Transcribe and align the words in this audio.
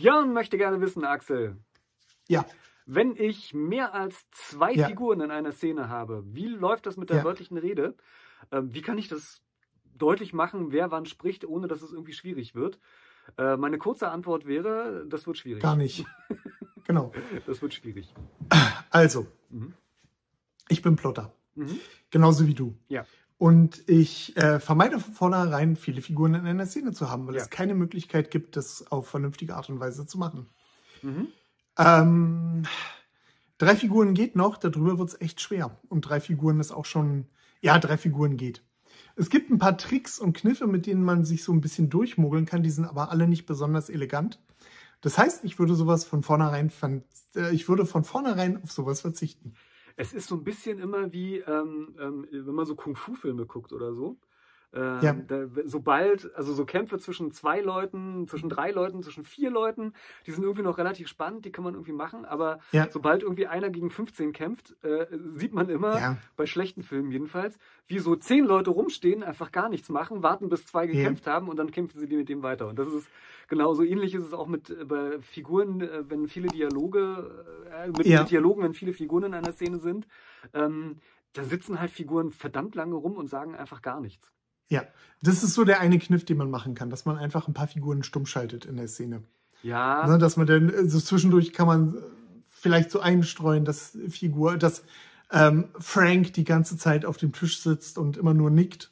Björn 0.00 0.32
möchte 0.32 0.56
gerne 0.56 0.80
wissen, 0.80 1.04
Axel. 1.04 1.56
Ja. 2.28 2.44
Wenn 2.86 3.14
ich 3.16 3.52
mehr 3.54 3.94
als 3.94 4.28
zwei 4.30 4.72
Ja. 4.72 4.88
Figuren 4.88 5.20
in 5.20 5.30
einer 5.30 5.52
Szene 5.52 5.88
habe, 5.88 6.22
wie 6.26 6.46
läuft 6.48 6.86
das 6.86 6.96
mit 6.96 7.10
der 7.10 7.18
Ja. 7.18 7.24
wörtlichen 7.24 7.58
Rede? 7.58 7.94
Ähm, 8.50 8.72
wie 8.74 8.80
kann 8.82 8.98
ich 8.98 9.08
das 9.08 9.42
deutlich 9.94 10.32
machen, 10.32 10.72
wer 10.72 10.90
wann 10.90 11.04
spricht, 11.06 11.44
ohne 11.44 11.68
dass 11.68 11.82
es 11.82 11.92
irgendwie 11.92 12.14
schwierig 12.14 12.54
wird? 12.54 12.80
Äh, 13.36 13.56
meine 13.58 13.78
kurze 13.78 14.08
Antwort 14.10 14.46
wäre, 14.46 15.04
das 15.06 15.26
wird 15.26 15.36
schwierig. 15.36 15.62
Gar 15.62 15.76
nicht. 15.76 16.06
genau. 16.86 17.12
Das 17.46 17.60
wird 17.62 17.74
schwierig. 17.74 18.12
Also, 18.90 19.26
Mhm. 19.50 19.74
ich 20.68 20.80
bin 20.82 20.96
Plotter. 20.96 21.32
Mhm. 21.54 21.78
Genauso 22.10 22.46
wie 22.46 22.54
du. 22.54 22.74
Ja. 22.88 23.04
Und 23.40 23.88
ich 23.88 24.36
äh, 24.36 24.60
vermeide 24.60 25.00
von 25.00 25.14
vornherein, 25.14 25.74
viele 25.74 26.02
Figuren 26.02 26.34
in 26.34 26.44
einer 26.46 26.66
Szene 26.66 26.92
zu 26.92 27.08
haben, 27.10 27.26
weil 27.26 27.36
Ja. 27.36 27.40
es 27.40 27.48
keine 27.48 27.74
Möglichkeit 27.74 28.30
gibt, 28.30 28.54
das 28.54 28.92
auf 28.92 29.08
vernünftige 29.08 29.56
Art 29.56 29.70
und 29.70 29.80
Weise 29.80 30.04
zu 30.04 30.18
machen. 30.18 30.46
Mhm. 31.00 31.28
Ähm, 31.78 32.64
drei 33.56 33.76
Figuren 33.76 34.12
geht 34.12 34.36
noch, 34.36 34.58
darüber 34.58 34.98
wird 34.98 35.08
es 35.08 35.20
echt 35.22 35.40
schwer. 35.40 35.80
Und 35.88 36.02
drei 36.02 36.20
Figuren 36.20 36.60
ist 36.60 36.70
auch 36.70 36.84
schon, 36.84 37.28
ja, 37.62 37.78
drei 37.78 37.96
Figuren 37.96 38.36
geht. 38.36 38.62
Es 39.16 39.30
gibt 39.30 39.50
ein 39.50 39.58
paar 39.58 39.78
Tricks 39.78 40.18
und 40.18 40.36
Kniffe, 40.36 40.66
mit 40.66 40.84
denen 40.84 41.02
man 41.02 41.24
sich 41.24 41.42
so 41.42 41.54
ein 41.54 41.62
bisschen 41.62 41.88
durchmogeln 41.88 42.44
kann, 42.44 42.62
die 42.62 42.68
sind 42.68 42.84
aber 42.84 43.10
alle 43.10 43.26
nicht 43.26 43.46
besonders 43.46 43.88
elegant. 43.88 44.38
Das 45.00 45.16
heißt, 45.16 45.44
ich 45.44 45.58
würde 45.58 45.74
sowas 45.74 46.04
von 46.04 46.22
vornherein, 46.22 46.70
äh, 47.34 47.54
ich 47.54 47.70
würde 47.70 47.86
von 47.86 48.04
vornherein 48.04 48.62
auf 48.62 48.70
sowas 48.70 49.00
verzichten. 49.00 49.54
Es 49.96 50.12
ist 50.12 50.28
so 50.28 50.36
ein 50.36 50.44
bisschen 50.44 50.78
immer 50.78 51.12
wie, 51.12 51.38
ähm, 51.38 51.96
ähm, 52.00 52.26
wenn 52.30 52.54
man 52.54 52.66
so 52.66 52.74
Kung-Fu-Filme 52.74 53.46
guckt 53.46 53.72
oder 53.72 53.92
so. 53.94 54.18
Ähm, 54.72 55.00
Ja. 55.02 55.12
da, 55.12 55.46
sobald, 55.64 56.32
also 56.36 56.52
so 56.52 56.64
Kämpfe 56.64 56.98
zwischen 56.98 57.32
zwei 57.32 57.60
Leuten, 57.60 58.28
zwischen 58.28 58.48
drei 58.48 58.70
Leuten, 58.70 59.02
zwischen 59.02 59.24
vier 59.24 59.50
Leuten, 59.50 59.94
die 60.26 60.30
sind 60.30 60.44
irgendwie 60.44 60.62
noch 60.62 60.78
relativ 60.78 61.08
spannend, 61.08 61.44
die 61.44 61.50
kann 61.50 61.64
man 61.64 61.74
irgendwie 61.74 61.92
machen, 61.92 62.24
aber 62.24 62.60
Ja. 62.70 62.88
sobald 62.90 63.22
irgendwie 63.24 63.48
einer 63.48 63.70
gegen 63.70 63.90
15 63.90 64.32
kämpft, 64.32 64.76
äh, 64.84 65.06
sieht 65.34 65.52
man 65.52 65.68
immer, 65.68 65.98
Ja. 65.98 66.16
bei 66.36 66.46
schlechten 66.46 66.84
Filmen 66.84 67.10
jedenfalls, 67.10 67.58
wie 67.88 67.98
so 67.98 68.14
zehn 68.14 68.44
Leute 68.44 68.70
rumstehen, 68.70 69.24
einfach 69.24 69.50
gar 69.50 69.68
nichts 69.68 69.88
machen, 69.88 70.22
warten 70.22 70.48
bis 70.48 70.64
zwei 70.66 70.86
gekämpft 70.86 71.26
haben 71.26 71.48
und 71.48 71.56
dann 71.56 71.72
kämpfen 71.72 71.98
sie 71.98 72.06
die 72.06 72.16
mit 72.16 72.28
dem 72.28 72.44
weiter. 72.44 72.68
Und 72.68 72.78
das 72.78 72.92
ist 72.92 73.08
genau 73.48 73.74
so 73.74 73.82
ähnlich 73.82 74.14
ist 74.14 74.24
es 74.24 74.32
auch 74.32 74.46
mit 74.46 74.70
äh, 74.70 74.84
bei 74.84 75.18
Figuren, 75.20 75.80
äh, 75.80 76.08
wenn 76.08 76.28
viele 76.28 76.46
Dialoge, 76.46 77.44
äh, 77.72 77.88
mit, 77.88 78.06
mit 78.20 78.30
Dialogen, 78.30 78.62
wenn 78.62 78.74
viele 78.74 78.92
Figuren 78.92 79.24
in 79.24 79.34
einer 79.34 79.52
Szene 79.52 79.78
sind, 79.78 80.06
ähm, 80.54 80.98
da 81.32 81.42
sitzen 81.44 81.80
halt 81.80 81.90
Figuren 81.90 82.30
verdammt 82.30 82.74
lange 82.76 82.94
rum 82.94 83.16
und 83.16 83.28
sagen 83.28 83.54
einfach 83.56 83.82
gar 83.82 84.00
nichts. 84.00 84.32
Ja, 84.70 84.84
das 85.22 85.42
ist 85.42 85.52
so 85.54 85.64
der 85.64 85.80
eine 85.80 85.98
Kniff, 85.98 86.24
den 86.24 86.38
man 86.38 86.50
machen 86.50 86.74
kann, 86.74 86.88
dass 86.88 87.04
man 87.04 87.18
einfach 87.18 87.46
ein 87.46 87.54
paar 87.54 87.66
Figuren 87.68 88.02
stumm 88.02 88.24
schaltet 88.24 88.64
in 88.64 88.76
der 88.76 88.88
Szene. 88.88 89.22
Ja, 89.62 90.06
Ne, 90.06 90.16
dass 90.16 90.38
man 90.38 90.46
dann 90.46 90.70
äh, 90.70 90.88
so 90.88 90.98
zwischendurch 90.98 91.52
kann 91.52 91.66
man 91.66 91.94
äh, 91.94 91.98
vielleicht 92.48 92.90
so 92.90 93.00
einstreuen, 93.00 93.66
dass 93.66 93.98
Figur, 94.08 94.56
dass 94.56 94.82
ähm, 95.30 95.68
Frank 95.78 96.32
die 96.32 96.44
ganze 96.44 96.76
Zeit 96.78 97.04
auf 97.04 97.18
dem 97.18 97.32
Tisch 97.32 97.60
sitzt 97.60 97.98
und 97.98 98.16
immer 98.16 98.32
nur 98.32 98.50
nickt 98.50 98.90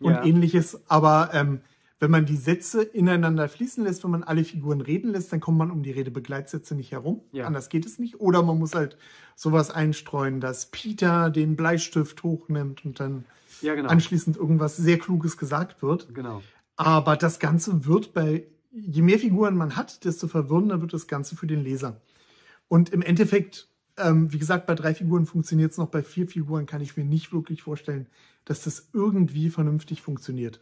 und 0.00 0.12
Ja. 0.12 0.24
ähnliches. 0.24 0.80
Aber 0.88 1.30
ähm, 1.32 1.60
wenn 2.00 2.10
man 2.10 2.26
die 2.26 2.36
Sätze 2.36 2.82
ineinander 2.82 3.48
fließen 3.48 3.84
lässt, 3.84 4.04
wenn 4.04 4.10
man 4.10 4.22
alle 4.22 4.44
Figuren 4.44 4.80
reden 4.80 5.10
lässt, 5.10 5.32
dann 5.32 5.40
kommt 5.40 5.58
man 5.58 5.70
um 5.70 5.82
die 5.82 5.90
Redebegleitsätze 5.90 6.74
nicht 6.74 6.92
herum. 6.92 7.22
Ja. 7.32 7.46
Anders 7.46 7.68
geht 7.68 7.86
es 7.86 7.98
nicht. 7.98 8.20
Oder 8.20 8.42
man 8.42 8.58
muss 8.58 8.74
halt 8.74 8.96
sowas 9.34 9.70
einstreuen, 9.70 10.40
dass 10.40 10.66
Peter 10.66 11.30
den 11.30 11.56
Bleistift 11.56 12.22
hochnimmt 12.22 12.84
und 12.84 13.00
dann 13.00 13.24
ja 13.62 13.74
genau. 13.74 13.88
anschließend 13.88 14.36
irgendwas 14.36 14.76
sehr 14.76 14.98
Kluges 14.98 15.36
gesagt 15.36 15.82
wird. 15.82 16.14
Genau. 16.14 16.42
Aber 16.76 17.16
das 17.16 17.38
Ganze 17.38 17.86
wird 17.86 18.14
bei, 18.14 18.46
je 18.70 19.02
mehr 19.02 19.18
Figuren 19.18 19.56
man 19.56 19.76
hat, 19.76 20.04
desto 20.04 20.28
verwirrender 20.28 20.80
wird 20.80 20.92
das 20.92 21.08
Ganze 21.08 21.36
für 21.36 21.46
den 21.46 21.62
Leser. 21.62 22.00
Und 22.68 22.90
im 22.90 23.02
Endeffekt, 23.02 23.68
ähm, 23.96 24.32
wie 24.32 24.38
gesagt, 24.38 24.66
bei 24.66 24.74
drei 24.74 24.94
Figuren 24.94 25.26
funktioniert 25.26 25.72
es 25.72 25.78
noch, 25.78 25.88
bei 25.88 26.02
vier 26.02 26.28
Figuren 26.28 26.66
kann 26.66 26.80
ich 26.80 26.96
mir 26.96 27.04
nicht 27.04 27.32
wirklich 27.32 27.62
vorstellen, 27.62 28.08
dass 28.44 28.64
das 28.64 28.90
irgendwie 28.92 29.50
vernünftig 29.50 30.02
funktioniert, 30.02 30.60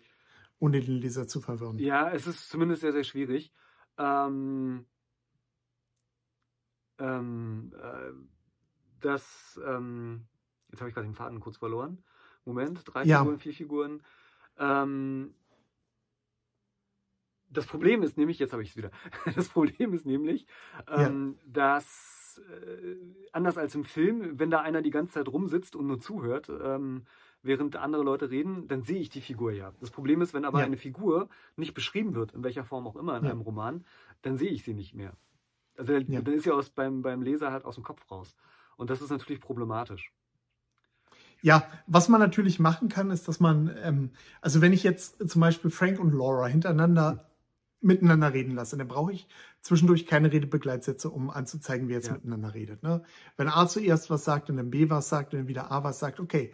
ohne 0.59 0.81
den 0.81 0.97
Leser 0.97 1.29
zu 1.29 1.41
verwirren. 1.41 1.79
Ja, 1.79 2.11
es 2.11 2.27
ist 2.27 2.49
zumindest 2.49 2.81
sehr, 2.81 2.93
sehr 2.93 3.05
schwierig. 3.05 3.53
Ähm, 3.99 4.87
ähm, 6.99 7.73
äh, 7.79 8.13
das, 9.01 9.61
ähm, 9.67 10.27
jetzt 10.71 10.81
habe 10.81 10.89
ich 10.89 10.95
gerade 10.95 11.07
den 11.07 11.15
Faden 11.15 11.41
kurz 11.41 11.59
verloren. 11.59 12.03
Moment, 12.47 12.83
drei 12.85 13.05
Ja. 13.05 13.19
Figuren, 13.19 13.39
vier 13.39 13.53
Figuren. 13.53 14.03
Ähm, 14.59 15.35
das 17.51 17.67
Problem 17.67 18.03
ist 18.03 18.17
nämlich, 18.17 18.39
jetzt 18.39 18.53
habe 18.53 18.63
ich 18.63 18.71
es 18.71 18.77
wieder, 18.77 18.91
das 19.35 19.49
Problem 19.49 19.93
ist 19.93 20.07
nämlich, 20.07 20.47
ähm, 20.89 21.39
dass 21.47 22.41
äh, 22.51 22.97
anders 23.33 23.59
als 23.59 23.75
im 23.75 23.85
Film, 23.85 24.39
wenn 24.39 24.51
da 24.51 24.61
einer 24.61 24.83
die 24.83 24.91
ganze 24.91 25.15
Zeit 25.15 25.29
rumsitzt 25.29 25.77
und 25.77 25.87
nur 25.87 26.01
zuhört, 26.01 26.49
ähm, 26.49 27.05
während 27.43 27.77
andere 27.77 28.03
Leute 28.03 28.31
reden, 28.31 28.67
dann 28.69 28.83
sehe 28.83 28.99
ich 29.01 29.09
die 29.11 29.21
Figur 29.21 29.53
ja. 29.53 29.73
Das 29.81 29.91
Problem 29.91 30.21
ist, 30.21 30.35
wenn 30.35 30.45
aber 30.45 30.59
Ja. 30.61 30.65
eine 30.65 30.77
Figur 30.77 31.29
nicht 31.57 31.75
beschrieben 31.75 32.15
wird, 32.15 32.33
in 32.33 32.43
welcher 32.43 32.65
Form 32.65 32.87
auch 32.87 32.97
immer 32.97 33.17
in 33.17 33.25
Ja. 33.25 33.31
einem 33.31 33.41
Roman, 33.43 33.85
dann 34.23 34.37
sehe 34.37 34.51
ich 34.51 34.65
sie 34.65 34.75
nicht 34.75 34.95
mehr. 34.95 35.17
Also 35.77 35.93
Ja. 35.99 36.21
dann 36.21 36.35
ist 36.35 36.45
sie 36.45 36.51
aus, 36.53 36.71
beim, 36.71 37.03
beim 37.03 37.23
Leser 37.23 37.53
halt 37.53 37.65
aus 37.65 37.75
dem 37.77 37.85
Kopf 37.85 38.11
raus. 38.11 38.37
Und 38.77 38.91
das 38.91 39.03
ist 39.03 39.11
natürlich 39.11 39.41
problematisch. 39.41 40.13
Ja, 41.47 41.63
was 41.87 42.09
man 42.09 42.21
natürlich 42.21 42.59
machen 42.59 42.89
kann, 42.89 43.13
ist, 43.13 43.29
dass 43.29 43.39
man, 43.39 43.71
ähm, 43.81 44.11
also 44.41 44.61
wenn 44.61 44.73
ich 44.73 44.83
jetzt 44.83 45.29
zum 45.31 45.41
Beispiel 45.41 45.71
Frank 45.71 46.01
und 46.01 46.13
Laura 46.13 46.49
hintereinander 46.49 47.31
miteinander 47.81 48.33
reden 48.33 48.57
lasse, 48.57 48.77
dann 48.77 48.89
brauche 48.89 49.13
ich 49.13 49.29
zwischendurch 49.61 50.07
keine 50.07 50.33
Redebegleitsätze, 50.33 51.09
um 51.09 51.31
anzuzeigen, 51.31 51.87
wer 51.87 51.99
jetzt 51.99 52.09
Ja. 52.09 52.15
miteinander 52.15 52.53
redet. 52.53 52.83
Ne? 52.83 53.05
Wenn 53.37 53.47
A 53.47 53.69
zuerst 53.69 54.11
was 54.11 54.25
sagt 54.25 54.51
und 54.51 54.57
dann 54.57 54.71
B 54.71 54.91
was 54.91 55.09
sagt 55.09 55.35
und 55.35 55.39
dann 55.41 55.47
wieder 55.49 55.71
A 55.71 55.85
was 55.85 56.01
sagt, 56.01 56.19
okay. 56.19 56.53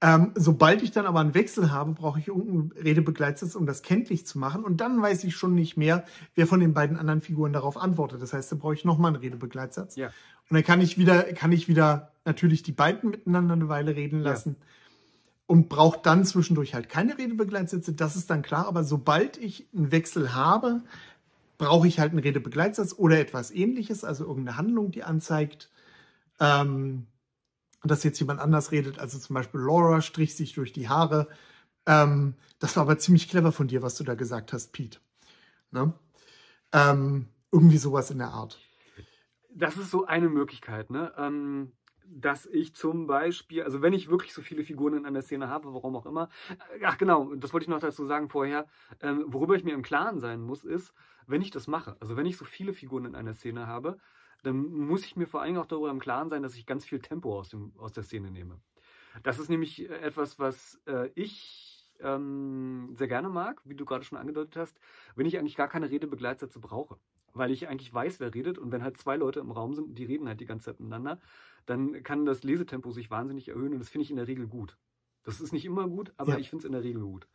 Ähm, 0.00 0.30
sobald 0.36 0.82
ich 0.82 0.92
dann 0.92 1.06
aber 1.06 1.18
einen 1.18 1.34
Wechsel 1.34 1.72
habe, 1.72 1.92
brauche 1.92 2.20
ich 2.20 2.28
irgendeinen 2.28 2.70
Redebegleitsatz, 2.82 3.56
um 3.56 3.66
das 3.66 3.82
kenntlich 3.82 4.26
zu 4.26 4.38
machen. 4.38 4.62
Und 4.62 4.80
dann 4.80 5.02
weiß 5.02 5.24
ich 5.24 5.34
schon 5.34 5.54
nicht 5.56 5.76
mehr, 5.76 6.04
wer 6.36 6.46
von 6.46 6.60
den 6.60 6.72
beiden 6.72 6.96
anderen 6.96 7.20
Figuren 7.20 7.52
darauf 7.52 7.76
antwortet. 7.76 8.22
Das 8.22 8.32
heißt, 8.32 8.52
da 8.52 8.56
brauche 8.56 8.74
ich 8.74 8.84
nochmal 8.84 9.12
einen 9.12 9.20
Redebegleitsatz. 9.22 9.96
Ja. 9.96 10.06
Und 10.06 10.54
dann 10.54 10.62
kann 10.62 10.80
ich 10.80 10.98
wieder, 10.98 11.24
kann 11.34 11.50
ich 11.50 11.66
wieder 11.66 12.12
natürlich 12.24 12.62
die 12.62 12.72
beiden 12.72 13.10
miteinander 13.10 13.54
eine 13.54 13.68
Weile 13.68 13.96
reden 13.96 14.22
Ja. 14.22 14.30
lassen 14.30 14.54
und 15.48 15.68
brauche 15.68 15.98
dann 16.02 16.24
zwischendurch 16.24 16.74
halt 16.74 16.88
keine 16.88 17.18
Redebegleitsätze. 17.18 17.92
Das 17.94 18.14
ist 18.14 18.30
dann 18.30 18.42
klar. 18.42 18.68
Aber 18.68 18.84
sobald 18.84 19.36
ich 19.36 19.66
einen 19.74 19.90
Wechsel 19.90 20.32
habe, 20.34 20.82
brauche 21.56 21.88
ich 21.88 21.98
halt 21.98 22.12
einen 22.12 22.20
Redebegleitsatz 22.20 22.94
oder 22.96 23.18
etwas 23.18 23.50
ähnliches, 23.50 24.04
also 24.04 24.24
irgendeine 24.26 24.56
Handlung, 24.58 24.92
die 24.92 25.02
anzeigt, 25.02 25.70
ähm, 26.38 27.06
dass 27.84 28.04
jetzt 28.04 28.18
jemand 28.18 28.40
anders 28.40 28.72
redet. 28.72 28.98
Also 28.98 29.18
zum 29.18 29.34
Beispiel 29.34 29.60
Laura 29.60 30.00
strich 30.00 30.36
sich 30.36 30.54
durch 30.54 30.72
die 30.72 30.88
Haare. 30.88 31.28
Ähm, 31.86 32.34
das 32.58 32.76
war 32.76 32.82
aber 32.82 32.98
ziemlich 32.98 33.28
clever 33.28 33.52
von 33.52 33.68
dir, 33.68 33.82
was 33.82 33.96
du 33.96 34.04
da 34.04 34.14
gesagt 34.14 34.52
hast, 34.52 34.72
Pete. 34.72 34.98
Ne? 35.70 35.92
Ähm, 36.72 37.26
irgendwie 37.52 37.78
sowas 37.78 38.10
in 38.10 38.18
der 38.18 38.28
Art. 38.28 38.58
Das 39.50 39.76
ist 39.76 39.90
so 39.90 40.06
eine 40.06 40.28
Möglichkeit, 40.28 40.90
ne? 40.90 41.12
Ähm, 41.16 41.72
dass 42.10 42.46
ich 42.46 42.74
zum 42.74 43.06
Beispiel, 43.06 43.62
also 43.62 43.82
wenn 43.82 43.92
ich 43.92 44.08
wirklich 44.08 44.32
so 44.32 44.40
viele 44.40 44.64
Figuren 44.64 44.94
in 44.94 45.06
einer 45.06 45.22
Szene 45.22 45.48
habe, 45.48 45.72
warum 45.74 45.94
auch 45.96 46.06
immer, 46.06 46.28
äh, 46.50 46.84
ach 46.84 46.98
genau, 46.98 47.34
das 47.34 47.52
wollte 47.52 47.64
ich 47.64 47.68
noch 47.68 47.80
dazu 47.80 48.06
sagen 48.06 48.28
vorher, 48.28 48.66
ähm, 49.00 49.24
worüber 49.26 49.56
ich 49.56 49.64
mir 49.64 49.74
im 49.74 49.82
Klaren 49.82 50.18
sein 50.18 50.40
muss, 50.40 50.64
ist, 50.64 50.94
wenn 51.26 51.42
ich 51.42 51.50
das 51.50 51.66
mache, 51.66 51.96
also 52.00 52.16
wenn 52.16 52.26
ich 52.26 52.36
so 52.36 52.44
viele 52.44 52.72
Figuren 52.72 53.04
in 53.04 53.14
einer 53.14 53.34
Szene 53.34 53.66
habe, 53.66 53.98
dann 54.42 54.56
muss 54.56 55.04
ich 55.04 55.16
mir 55.16 55.26
vor 55.26 55.42
allem 55.42 55.56
auch 55.56 55.66
darüber 55.66 55.90
im 55.90 56.00
Klaren 56.00 56.30
sein, 56.30 56.42
dass 56.42 56.54
ich 56.54 56.66
ganz 56.66 56.84
viel 56.84 57.00
Tempo 57.00 57.38
aus, 57.38 57.48
dem, 57.48 57.72
aus 57.78 57.92
der 57.92 58.02
Szene 58.02 58.30
nehme. 58.30 58.60
Das 59.22 59.38
ist 59.38 59.48
nämlich 59.48 59.88
äh, 59.88 59.94
etwas, 59.98 60.38
was 60.38 60.80
äh, 60.86 61.10
ich 61.14 61.92
ähm, 62.00 62.94
sehr 62.94 63.08
gerne 63.08 63.28
mag, 63.28 63.60
wie 63.64 63.74
du 63.74 63.84
gerade 63.84 64.04
schon 64.04 64.18
angedeutet 64.18 64.56
hast, 64.56 64.78
wenn 65.16 65.26
ich 65.26 65.38
eigentlich 65.38 65.56
gar 65.56 65.68
keine 65.68 65.90
Redebegleitsätze 65.90 66.60
brauche. 66.60 66.98
Weil 67.34 67.50
ich 67.50 67.68
eigentlich 67.68 67.92
weiß, 67.92 68.20
wer 68.20 68.34
redet 68.34 68.58
und 68.58 68.72
wenn 68.72 68.82
halt 68.82 68.96
zwei 68.96 69.16
Leute 69.16 69.40
im 69.40 69.50
Raum 69.50 69.74
sind 69.74 69.84
und 69.84 69.94
die 69.98 70.04
reden 70.04 70.28
halt 70.28 70.40
die 70.40 70.46
ganze 70.46 70.66
Zeit 70.66 70.80
miteinander, 70.80 71.20
dann 71.66 72.02
kann 72.02 72.24
das 72.24 72.42
Lesetempo 72.42 72.90
sich 72.90 73.10
wahnsinnig 73.10 73.48
erhöhen 73.48 73.72
und 73.74 73.80
das 73.80 73.90
finde 73.90 74.04
ich 74.04 74.10
in 74.10 74.16
der 74.16 74.26
Regel 74.26 74.46
gut. 74.46 74.78
Das 75.24 75.40
ist 75.40 75.52
nicht 75.52 75.66
immer 75.66 75.88
gut, 75.88 76.12
aber 76.16 76.32
Ja. 76.32 76.38
ich 76.38 76.48
finde 76.48 76.62
es 76.62 76.64
in 76.66 76.72
der 76.72 76.82
Regel 76.82 77.02
gut. 77.02 77.28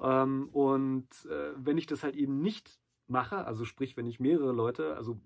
Ähm, 0.00 0.48
und 0.52 1.08
äh, 1.26 1.52
wenn 1.56 1.76
ich 1.76 1.86
das 1.86 2.02
halt 2.02 2.16
eben 2.16 2.40
nicht 2.40 2.78
mache, 3.08 3.44
also 3.44 3.64
sprich, 3.64 3.96
wenn 3.96 4.06
ich 4.06 4.20
mehrere 4.20 4.52
Leute, 4.52 4.96
also 4.96 5.20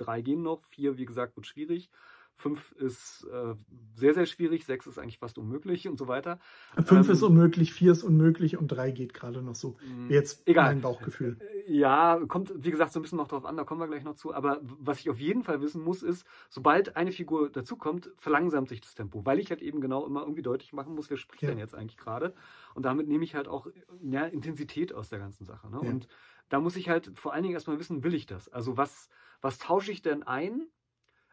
drei 0.00 0.22
gehen 0.22 0.42
noch, 0.42 0.62
vier, 0.70 0.96
wie 0.98 1.06
gesagt, 1.06 1.36
wird 1.36 1.46
schwierig, 1.46 1.90
fünf 2.36 2.70
ist 2.72 3.26
äh, 3.32 3.54
sehr, 3.96 4.14
sehr 4.14 4.24
schwierig, 4.26 4.64
sechs 4.64 4.86
ist 4.86 4.96
eigentlich 4.98 5.18
fast 5.18 5.38
unmöglich 5.38 5.88
und 5.88 5.98
so 5.98 6.06
weiter. 6.06 6.38
Fünf 6.84 7.08
Ähm, 7.08 7.12
ist 7.14 7.22
unmöglich, 7.24 7.72
vier 7.72 7.90
ist 7.90 8.04
unmöglich 8.04 8.56
und 8.56 8.68
drei 8.68 8.92
geht 8.92 9.12
gerade 9.12 9.42
noch 9.42 9.56
so. 9.56 9.76
Mm, 9.84 10.08
Jetzt 10.08 10.46
Egal. 10.46 10.66
mein 10.66 10.80
Bauchgefühl. 10.80 11.36
Äh, 11.40 11.72
Ja, 11.72 12.18
kommt, 12.28 12.52
wie 12.56 12.70
gesagt, 12.70 12.92
so 12.92 13.00
ein 13.00 13.02
bisschen 13.02 13.18
noch 13.18 13.26
drauf 13.28 13.44
an, 13.44 13.56
da 13.56 13.64
kommen 13.64 13.80
wir 13.80 13.88
gleich 13.88 14.04
noch 14.04 14.14
zu. 14.14 14.32
Aber 14.32 14.60
was 14.62 15.00
ich 15.00 15.10
auf 15.10 15.18
jeden 15.18 15.42
Fall 15.42 15.60
wissen 15.60 15.82
muss, 15.82 16.04
ist, 16.04 16.24
sobald 16.48 16.94
eine 16.96 17.10
Figur 17.10 17.50
dazukommt, 17.50 18.10
verlangsamt 18.18 18.68
sich 18.68 18.80
das 18.80 18.94
Tempo, 18.94 19.26
weil 19.26 19.40
ich 19.40 19.50
halt 19.50 19.60
eben 19.60 19.80
genau 19.80 20.06
immer 20.06 20.20
irgendwie 20.20 20.42
deutlich 20.42 20.72
machen 20.72 20.94
muss, 20.94 21.10
wer 21.10 21.16
spricht 21.16 21.42
Ja. 21.42 21.48
denn 21.48 21.58
jetzt 21.58 21.74
eigentlich 21.74 21.96
gerade. 21.98 22.34
Und 22.74 22.84
damit 22.84 23.08
nehme 23.08 23.24
ich 23.24 23.34
halt 23.34 23.48
auch 23.48 23.66
ja, 24.00 24.24
Intensität 24.26 24.94
aus 24.94 25.08
der 25.08 25.18
ganzen 25.18 25.44
Sache. 25.44 25.68
Ne? 25.68 25.80
Ja. 25.82 25.90
Und 25.90 26.06
da 26.50 26.60
muss 26.60 26.76
ich 26.76 26.88
halt 26.88 27.10
vor 27.18 27.32
allen 27.34 27.42
Dingen 27.42 27.54
erstmal 27.54 27.80
wissen, 27.80 28.04
will 28.04 28.14
ich 28.14 28.26
das? 28.26 28.48
Also 28.48 28.76
was, 28.76 29.08
was 29.40 29.58
tausche 29.58 29.92
ich 29.92 30.02
denn 30.02 30.22
ein 30.22 30.66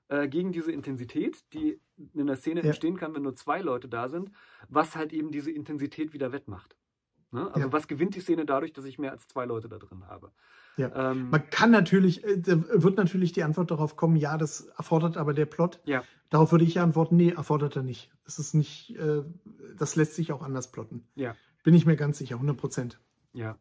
äh, 0.08 0.28
gegen 0.28 0.52
diese 0.52 0.72
Intensität, 0.72 1.44
die 1.54 1.80
in 2.14 2.28
der 2.28 2.36
Szene 2.36 2.62
Ja. 2.62 2.68
entstehen 2.68 2.98
kann, 2.98 3.16
wenn 3.16 3.24
nur 3.24 3.36
zwei 3.36 3.62
Leute 3.62 3.88
da 3.88 4.08
sind, 4.10 4.32
was 4.70 4.96
halt 4.96 5.14
eben 5.14 5.32
diese 5.32 5.50
Intensität 5.52 6.14
wieder 6.14 6.32
wettmacht. 6.32 6.76
Ne? 7.32 7.48
Also 7.54 7.68
Ja. 7.68 7.74
was 7.74 7.88
gewinnt 7.88 8.16
die 8.16 8.20
Szene 8.20 8.46
dadurch, 8.46 8.72
dass 8.74 8.86
ich 8.86 9.00
mehr 9.00 9.12
als 9.12 9.28
zwei 9.28 9.46
Leute 9.46 9.68
da 9.68 9.80
drin 9.80 10.06
habe? 10.08 10.32
Ja. 10.78 11.12
Ähm, 11.12 11.30
Man 11.32 11.50
kann 11.50 11.72
natürlich, 11.72 12.24
äh, 12.24 12.38
wird 12.46 12.98
natürlich 12.98 13.32
die 13.32 13.44
Antwort 13.44 13.72
darauf 13.72 13.96
kommen, 13.96 14.16
ja, 14.18 14.38
das 14.38 14.68
erfordert 14.78 15.18
aber 15.18 15.34
der 15.34 15.46
Plot. 15.48 15.80
ja, 15.86 16.04
Darauf 16.30 16.52
würde 16.52 16.66
ich 16.66 16.80
antworten, 16.80 17.16
nee, 17.16 17.30
erfordert 17.32 17.76
er 17.76 17.84
nicht. 17.84 18.12
Es 18.26 18.40
ist 18.40 18.54
nicht, 18.56 18.96
äh, 18.98 19.24
das 19.78 19.96
lässt 19.96 20.16
sich 20.16 20.32
auch 20.34 20.42
anders 20.44 20.72
plotten. 20.72 21.08
ja, 21.16 21.36
Bin 21.64 21.74
ich 21.74 21.86
mir 21.86 21.96
ganz 21.96 22.18
sicher, 22.18 22.36
100 22.36 22.58
Prozent. 22.58 23.00
ja. 23.34 23.58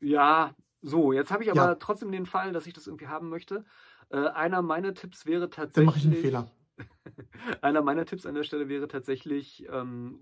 Ja, 0.00 0.54
so, 0.82 1.12
jetzt 1.12 1.30
habe 1.30 1.42
ich 1.42 1.50
aber 1.50 1.58
Ja. 1.68 1.74
trotzdem 1.74 2.12
den 2.12 2.26
Fall, 2.26 2.52
dass 2.52 2.66
ich 2.66 2.72
das 2.72 2.86
irgendwie 2.86 3.08
haben 3.08 3.28
möchte. 3.28 3.64
Äh, 4.10 4.28
einer 4.28 4.62
meiner 4.62 4.94
Tipps 4.94 5.26
wäre 5.26 5.50
tatsächlich. 5.50 5.74
Dann 5.74 5.84
mache 5.86 5.98
ich 5.98 6.04
einen 6.04 6.14
Fehler. 6.14 6.50
Einer 7.62 7.82
meiner 7.82 8.04
Tipps 8.06 8.26
an 8.26 8.34
der 8.34 8.44
Stelle 8.44 8.68
wäre 8.68 8.88
tatsächlich 8.88 9.66
ähm, 9.70 10.20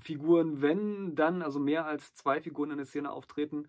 Figuren, 0.00 0.60
wenn 0.60 1.14
dann, 1.14 1.42
also 1.42 1.60
mehr 1.60 1.86
als 1.86 2.14
zwei 2.14 2.40
Figuren 2.40 2.70
in 2.72 2.76
der 2.78 2.86
Szene 2.86 3.10
auftreten, 3.10 3.68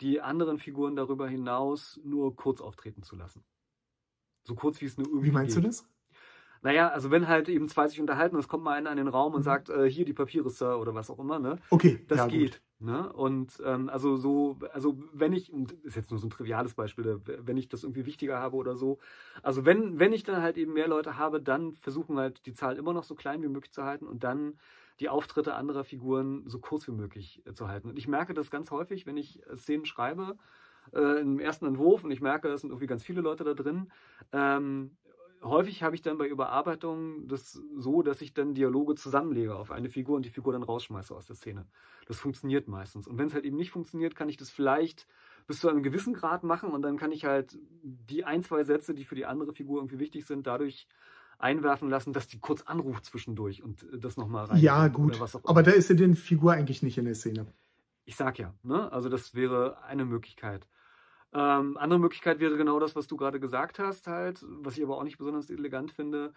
die 0.00 0.20
anderen 0.20 0.58
Figuren 0.58 0.96
darüber 0.96 1.28
hinaus 1.28 2.00
nur 2.04 2.34
kurz 2.36 2.60
auftreten 2.60 3.02
zu 3.02 3.16
lassen. 3.16 3.44
So 4.44 4.54
kurz 4.54 4.80
wie 4.80 4.86
es 4.86 4.98
nur 4.98 5.06
irgendwie 5.08 5.26
Wie 5.26 5.32
meinst 5.32 5.56
geht. 5.56 5.64
du 5.64 5.68
das? 5.68 5.86
Naja, 6.62 6.88
also 6.88 7.10
wenn 7.10 7.28
halt 7.28 7.48
eben 7.48 7.68
zwei 7.68 7.88
sich 7.88 8.00
unterhalten 8.00 8.36
es 8.36 8.48
kommt 8.48 8.64
mal 8.64 8.74
einer 8.74 8.90
in 8.90 8.98
den 8.98 9.08
Raum 9.08 9.34
und 9.34 9.40
Mhm. 9.40 9.44
sagt, 9.44 9.70
äh, 9.70 9.90
hier 9.90 10.04
die 10.04 10.12
Papiere, 10.12 10.50
Sir, 10.50 10.78
oder 10.78 10.94
was 10.94 11.10
auch 11.10 11.18
immer, 11.18 11.38
ne? 11.38 11.58
Okay, 11.72 12.04
Das 12.08 12.18
ja, 12.18 12.26
gut. 12.28 12.60
Ne? 12.82 13.12
Und 13.12 13.60
ähm, 13.62 13.90
also 13.90 14.16
so, 14.16 14.56
also 14.72 14.96
wenn 15.12 15.34
ich, 15.34 15.52
ist 15.82 15.96
jetzt 15.96 16.10
nur 16.10 16.18
so 16.18 16.26
ein 16.26 16.30
triviales 16.30 16.72
Beispiel, 16.72 17.04
da- 17.04 17.18
wenn 17.46 17.58
ich 17.58 17.68
das 17.68 17.82
irgendwie 17.84 18.06
wichtiger 18.06 18.38
habe 18.38 18.56
oder 18.56 18.74
so, 18.74 18.98
also 19.42 19.66
wenn, 19.66 19.98
wenn 19.98 20.14
ich 20.14 20.24
dann 20.24 20.40
halt 20.40 20.56
eben 20.56 20.72
mehr 20.72 20.88
Leute 20.88 21.18
habe, 21.18 21.42
dann 21.42 21.74
versuchen 21.74 22.16
halt 22.18 22.46
die 22.46 22.54
Zahl 22.54 22.78
immer 22.78 22.94
noch 22.94 23.04
so 23.04 23.14
klein 23.14 23.42
wie 23.42 23.48
möglich 23.48 23.72
zu 23.72 23.84
halten 23.84 24.06
und 24.06 24.24
dann 24.24 24.58
die 24.98 25.10
Auftritte 25.10 25.54
anderer 25.56 25.84
Figuren 25.84 26.44
so 26.48 26.58
kurz 26.58 26.86
wie 26.88 26.92
möglich 26.92 27.42
äh, 27.46 27.52
zu 27.52 27.68
halten. 27.68 27.88
Und 27.90 27.98
ich 27.98 28.08
merke 28.08 28.32
das 28.32 28.50
ganz 28.50 28.70
häufig, 28.70 29.04
wenn 29.04 29.18
ich 29.18 29.46
äh, 29.46 29.56
Szenen 29.58 29.84
schreibe, 29.84 30.36
äh, 30.94 31.20
im 31.20 31.38
ersten 31.38 31.66
Entwurf 31.66 32.04
und 32.04 32.10
ich 32.10 32.20
merke, 32.20 32.48
es 32.48 32.62
sind 32.62 32.70
irgendwie 32.70 32.86
ganz 32.86 33.02
viele 33.04 33.20
Leute 33.20 33.44
da 33.44 33.54
drin. 33.54 33.90
Ähm, 34.32 34.96
häufig 35.42 35.82
habe 35.82 35.94
ich 35.94 36.02
dann 36.02 36.18
bei 36.18 36.28
Überarbeitungen 36.28 37.28
das 37.28 37.60
so, 37.76 38.02
dass 38.02 38.20
ich 38.20 38.34
dann 38.34 38.54
Dialoge 38.54 38.94
zusammenlege 38.94 39.54
auf 39.54 39.70
eine 39.70 39.88
Figur 39.88 40.16
und 40.16 40.24
die 40.24 40.30
Figur 40.30 40.52
dann 40.52 40.62
rausschmeiße 40.62 41.14
aus 41.14 41.26
der 41.26 41.36
Szene. 41.36 41.66
Das 42.06 42.18
funktioniert 42.18 42.68
meistens. 42.68 43.06
Und 43.06 43.18
wenn 43.18 43.28
es 43.28 43.34
halt 43.34 43.44
eben 43.44 43.56
nicht 43.56 43.70
funktioniert, 43.70 44.14
kann 44.14 44.28
ich 44.28 44.36
das 44.36 44.50
vielleicht 44.50 45.06
bis 45.46 45.60
zu 45.60 45.68
einem 45.68 45.82
gewissen 45.82 46.14
Grad 46.14 46.44
machen 46.44 46.70
und 46.70 46.82
dann 46.82 46.96
kann 46.96 47.12
ich 47.12 47.24
halt 47.24 47.58
die 47.82 48.24
ein, 48.24 48.42
zwei 48.42 48.64
Sätze, 48.64 48.94
die 48.94 49.04
für 49.04 49.14
die 49.14 49.26
andere 49.26 49.52
Figur 49.52 49.78
irgendwie 49.78 49.98
wichtig 49.98 50.26
sind, 50.26 50.46
dadurch 50.46 50.86
einwerfen 51.38 51.88
lassen, 51.88 52.12
dass 52.12 52.28
die 52.28 52.38
kurz 52.38 52.62
anruft 52.62 53.04
zwischendurch 53.04 53.62
und 53.62 53.82
äh, 53.84 53.98
das 53.98 54.16
nochmal 54.16 54.46
rein. 54.46 54.60
Ja, 54.60 54.88
gut. 54.88 55.18
Aber 55.44 55.62
da 55.62 55.70
ist 55.70 55.88
ja 55.88 55.96
die 55.96 56.14
Figur 56.14 56.52
eigentlich 56.52 56.82
nicht 56.82 56.98
in 56.98 57.06
der 57.06 57.14
Szene. 57.14 57.46
Ich 58.04 58.16
sag 58.16 58.38
ja, 58.38 58.54
ne? 58.62 58.92
Also 58.92 59.08
das 59.08 59.34
wäre 59.34 59.82
eine 59.84 60.04
Möglichkeit. 60.04 60.66
Ähm, 61.32 61.76
andere 61.76 62.00
Möglichkeit 62.00 62.40
wäre 62.40 62.56
genau 62.56 62.80
das, 62.80 62.96
was 62.96 63.06
du 63.06 63.16
gerade 63.16 63.38
gesagt 63.38 63.78
hast, 63.78 64.06
halt, 64.08 64.44
was 64.48 64.76
ich 64.76 64.82
aber 64.84 64.98
auch 64.98 65.04
nicht 65.04 65.18
besonders 65.18 65.48
elegant 65.50 65.92
finde. 65.92 66.32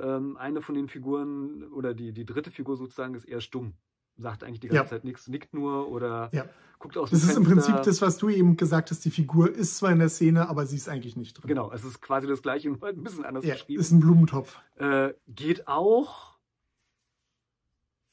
Ähm, 0.00 0.36
eine 0.36 0.62
von 0.62 0.74
den 0.74 0.88
Figuren 0.88 1.64
oder 1.72 1.94
die, 1.94 2.12
die 2.12 2.24
dritte 2.26 2.50
Figur 2.50 2.76
sozusagen 2.76 3.14
ist 3.14 3.24
eher 3.24 3.40
stumm. 3.40 3.74
Sagt 4.16 4.42
eigentlich 4.44 4.60
die 4.60 4.68
ganze 4.68 4.82
Ja. 4.84 4.90
Zeit 4.90 5.04
nichts, 5.04 5.28
nickt 5.28 5.54
nur 5.54 5.88
oder 5.88 6.28
Ja. 6.32 6.44
guckt 6.78 6.98
aus 6.98 7.10
Das 7.10 7.20
dem 7.20 7.30
ist 7.30 7.36
im 7.36 7.44
Fenster. 7.46 7.72
Prinzip 7.72 7.84
das, 7.84 8.02
was 8.02 8.18
du 8.18 8.28
eben 8.28 8.56
gesagt 8.56 8.90
hast. 8.90 9.04
Die 9.04 9.10
Figur 9.10 9.50
ist 9.50 9.76
zwar 9.78 9.90
in 9.92 10.00
der 10.00 10.08
Szene, 10.08 10.48
aber 10.48 10.66
sie 10.66 10.76
ist 10.76 10.88
eigentlich 10.88 11.16
nicht 11.16 11.34
drin. 11.34 11.48
Genau, 11.48 11.70
es 11.72 11.84
ist 11.84 12.00
quasi 12.02 12.26
das 12.26 12.42
gleiche, 12.42 12.68
nur 12.68 12.80
halt 12.82 12.96
ein 12.98 13.04
bisschen 13.04 13.24
anders 13.24 13.44
Ja, 13.44 13.54
geschrieben. 13.54 13.80
ist 13.80 13.90
ein 13.92 14.00
Blumentopf. 14.00 14.58
Äh, 14.76 15.14
geht 15.28 15.66
auch. 15.68 16.36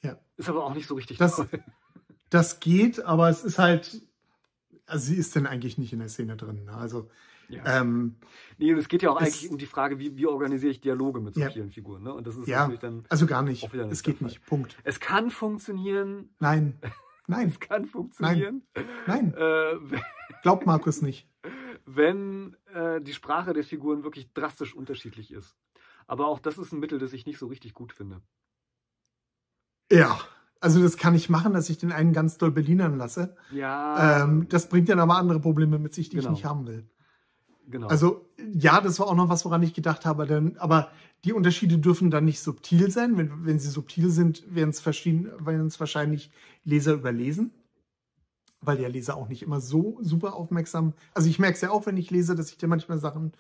Ja. 0.01 0.17
Ist 0.37 0.47
aber 0.49 0.63
auch 0.63 0.73
nicht 0.73 0.87
so 0.87 0.95
richtig 0.95 1.17
Das- 1.17 1.35
toll. 1.37 1.47
Das 2.31 2.59
geht, 2.59 3.03
aber 3.03 3.27
es 3.29 3.43
ist 3.43 3.57
halt, 3.57 4.03
also 4.89 5.06
sie 5.06 5.15
ist 5.15 5.36
denn 5.36 5.45
eigentlich 5.47 5.77
nicht 5.77 5.94
in 5.94 6.00
der 6.00 6.09
Szene 6.09 6.36
drin. 6.36 6.65
ne? 6.65 6.74
Also, 6.74 7.09
Ja. 7.47 7.81
ähm, 7.81 8.15
nee, 8.57 8.71
es 8.71 8.88
geht 8.88 9.01
ja 9.01 9.09
auch 9.12 9.19
es- 9.21 9.27
eigentlich 9.27 9.50
um 9.50 9.57
die 9.57 9.65
Frage, 9.65 9.97
wie, 10.00 10.15
wie 10.18 10.25
organisiere 10.27 10.71
ich 10.71 10.81
Dialoge 10.81 11.19
mit 11.19 11.36
so 11.36 11.41
Ja. 11.41 11.50
vielen 11.50 11.71
Figuren. 11.71 12.03
Ne? 12.03 12.13
Und 12.13 12.27
das 12.27 12.36
ist 12.38 12.47
ja, 12.47 12.59
natürlich 12.62 12.80
dann. 12.81 13.06
also 13.09 13.25
gar 13.25 13.41
nicht. 13.44 13.63
nicht 13.74 13.91
Es 13.91 14.03
geht 14.03 14.18
Fall. 14.18 14.27
nicht. 14.27 14.45
Punkt. 14.45 14.77
Es 14.83 15.00
kann 15.00 15.31
funktionieren. 15.31 16.30
Nein. 16.39 16.77
Nein. 17.27 17.50
Es 17.50 17.59
kann 17.59 17.86
funktionieren. 17.86 18.63
Nein. 19.07 19.33
Äh, 19.36 19.75
Glaubt 20.44 20.65
Markus 20.65 21.01
nicht. 21.01 21.27
wenn 21.86 22.56
äh, 22.74 23.01
die 23.01 23.13
Sprache 23.13 23.53
der 23.53 23.63
Figuren 23.63 24.03
wirklich 24.03 24.31
drastisch 24.33 24.75
unterschiedlich 24.75 25.31
ist. 25.31 25.56
Aber 26.06 26.27
auch 26.27 26.39
das 26.39 26.57
ist 26.59 26.71
ein 26.71 26.80
Mittel, 26.80 27.00
das 27.00 27.13
ich 27.13 27.25
nicht 27.25 27.38
so 27.39 27.47
richtig 27.47 27.74
gut 27.74 27.94
finde. 27.94 28.21
Ja. 29.91 30.19
Also 30.61 30.81
das 30.81 30.97
kann 30.97 31.15
ich 31.15 31.29
machen, 31.29 31.53
dass 31.53 31.69
ich 31.69 31.77
den 31.77 31.91
einen 31.91 32.11
ganz 32.13 32.38
doll 32.38 32.51
Berlinern 32.51 32.97
lasse. 32.97 33.35
Ja, 33.51 34.23
Ähm, 34.23 34.47
das 34.50 34.67
bringt 34.67 34.89
dann 34.89 35.00
aber 35.00 35.17
andere 35.17 35.39
Probleme 35.39 35.79
mit 35.79 35.94
sich, 35.94 36.09
die 36.09 36.17
Genau. 36.17 36.29
ich 36.29 36.35
nicht 36.35 36.45
haben 36.45 36.67
will. 36.67 36.85
genau. 37.67 37.88
Also 37.88 38.29
ja, 38.53 38.81
das 38.81 39.00
war 39.00 39.07
auch 39.07 39.15
noch 39.15 39.29
was, 39.29 39.45
woran 39.45 39.63
ich 39.63 39.73
gedacht 39.73 40.06
habe. 40.06 40.25
Denn, 40.25 40.57
aber 40.57 40.89
die 41.25 41.33
Unterschiede 41.33 41.77
dürfen 41.77 42.11
dann 42.11 42.25
nicht 42.25 42.41
subtil 42.41 42.91
sein. 42.91 43.17
Wenn, 43.17 43.45
wenn 43.45 43.59
sie 43.59 43.69
subtil 43.69 44.09
sind, 44.09 44.44
werden 44.53 44.69
es 44.71 45.79
wahrscheinlich 45.79 46.31
Leser 46.65 46.94
überlesen. 46.94 47.51
Weil 48.62 48.75
der 48.77 48.89
Leser 48.89 49.15
auch 49.15 49.29
nicht 49.29 49.41
immer 49.44 49.62
so 49.62 49.97
super 50.01 50.33
aufmerksam. 50.35 50.94
Also 51.13 51.29
ich 51.29 51.39
merke 51.39 51.55
es 51.55 51.62
ja 51.62 51.71
auch, 51.71 51.85
wenn 51.85 51.95
ich 51.95 52.12
lese, 52.12 52.35
dass 52.35 52.50
ich 52.51 52.57
dir 52.57 52.67
manchmal 52.67 53.00
Sachen 53.00 53.31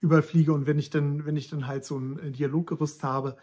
überfliege 0.00 0.52
und 0.52 0.66
wenn 0.68 0.78
ich 0.78 0.90
dann, 0.90 1.26
wenn 1.26 1.36
ich 1.36 1.50
dann 1.50 1.66
halt 1.66 1.84
so 1.84 1.98
ein 1.98 2.32
Dialoggerüst 2.32 3.02
habe, 3.02 3.36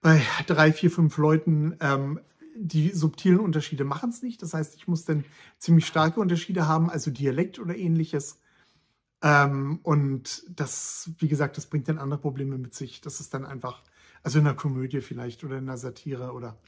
bei 0.00 0.20
drei, 0.46 0.72
vier, 0.72 0.90
fünf 0.90 1.16
Leuten, 1.16 1.76
ähm, 1.80 2.20
die 2.56 2.90
subtilen 2.90 3.40
Unterschiede 3.40 3.84
machen 3.84 4.10
es 4.10 4.22
nicht. 4.22 4.42
Das 4.42 4.54
heißt, 4.54 4.76
ich 4.76 4.88
muss 4.88 5.04
dann 5.04 5.24
ziemlich 5.58 5.86
starke 5.86 6.20
Unterschiede 6.20 6.68
haben, 6.68 6.90
also 6.90 7.10
Dialekt 7.10 7.58
oder 7.58 7.76
ähnliches. 7.76 8.40
Ähm, 9.22 9.80
und 9.82 10.44
das, 10.48 11.10
wie 11.18 11.28
gesagt, 11.28 11.56
das 11.56 11.66
bringt 11.66 11.88
dann 11.88 11.98
andere 11.98 12.20
Probleme 12.20 12.58
mit 12.58 12.74
sich. 12.74 13.00
Das 13.00 13.20
ist 13.20 13.34
dann 13.34 13.44
einfach, 13.44 13.82
also 14.22 14.38
in 14.38 14.46
einer 14.46 14.56
Komödie 14.56 15.00
vielleicht 15.00 15.44
oder 15.44 15.58
in 15.58 15.68
einer 15.68 15.78
Satire 15.78 16.32
oder. 16.32 16.58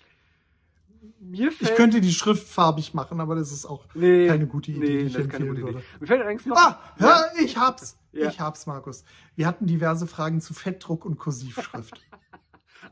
Mir 1.20 1.50
Ich 1.50 1.58
fällt, 1.58 1.76
könnte 1.76 2.00
die 2.00 2.12
Schrift 2.12 2.48
farbig 2.48 2.94
machen, 2.94 3.20
aber 3.20 3.36
das 3.36 3.52
ist 3.52 3.66
auch 3.66 3.84
nee, 3.94 4.26
keine 4.26 4.46
gute 4.46 4.72
Idee, 4.72 4.80
nee, 4.80 4.86
die 4.86 5.06
ich 5.06 5.12
das 5.12 5.22
ist 5.22 5.30
keine 5.30 5.44
empfehlen 5.46 5.66
gute 5.66 5.74
würde. 5.74 5.78
Idee. 5.78 5.98
Mir 6.00 6.06
fällt 6.06 6.20
allerdings 6.20 6.46
noch. 6.46 6.56
Ah, 6.56 6.80
ja, 6.98 7.24
ich 7.38 7.56
hab's. 7.56 7.96
Ja. 8.12 8.28
Ich 8.28 8.40
hab's, 8.40 8.66
Markus. 8.66 9.04
Wir 9.36 9.46
hatten 9.46 9.66
diverse 9.66 10.06
Fragen 10.06 10.40
zu 10.40 10.54
Fettdruck 10.54 11.04
und 11.04 11.18
Kursivschrift. 11.18 12.00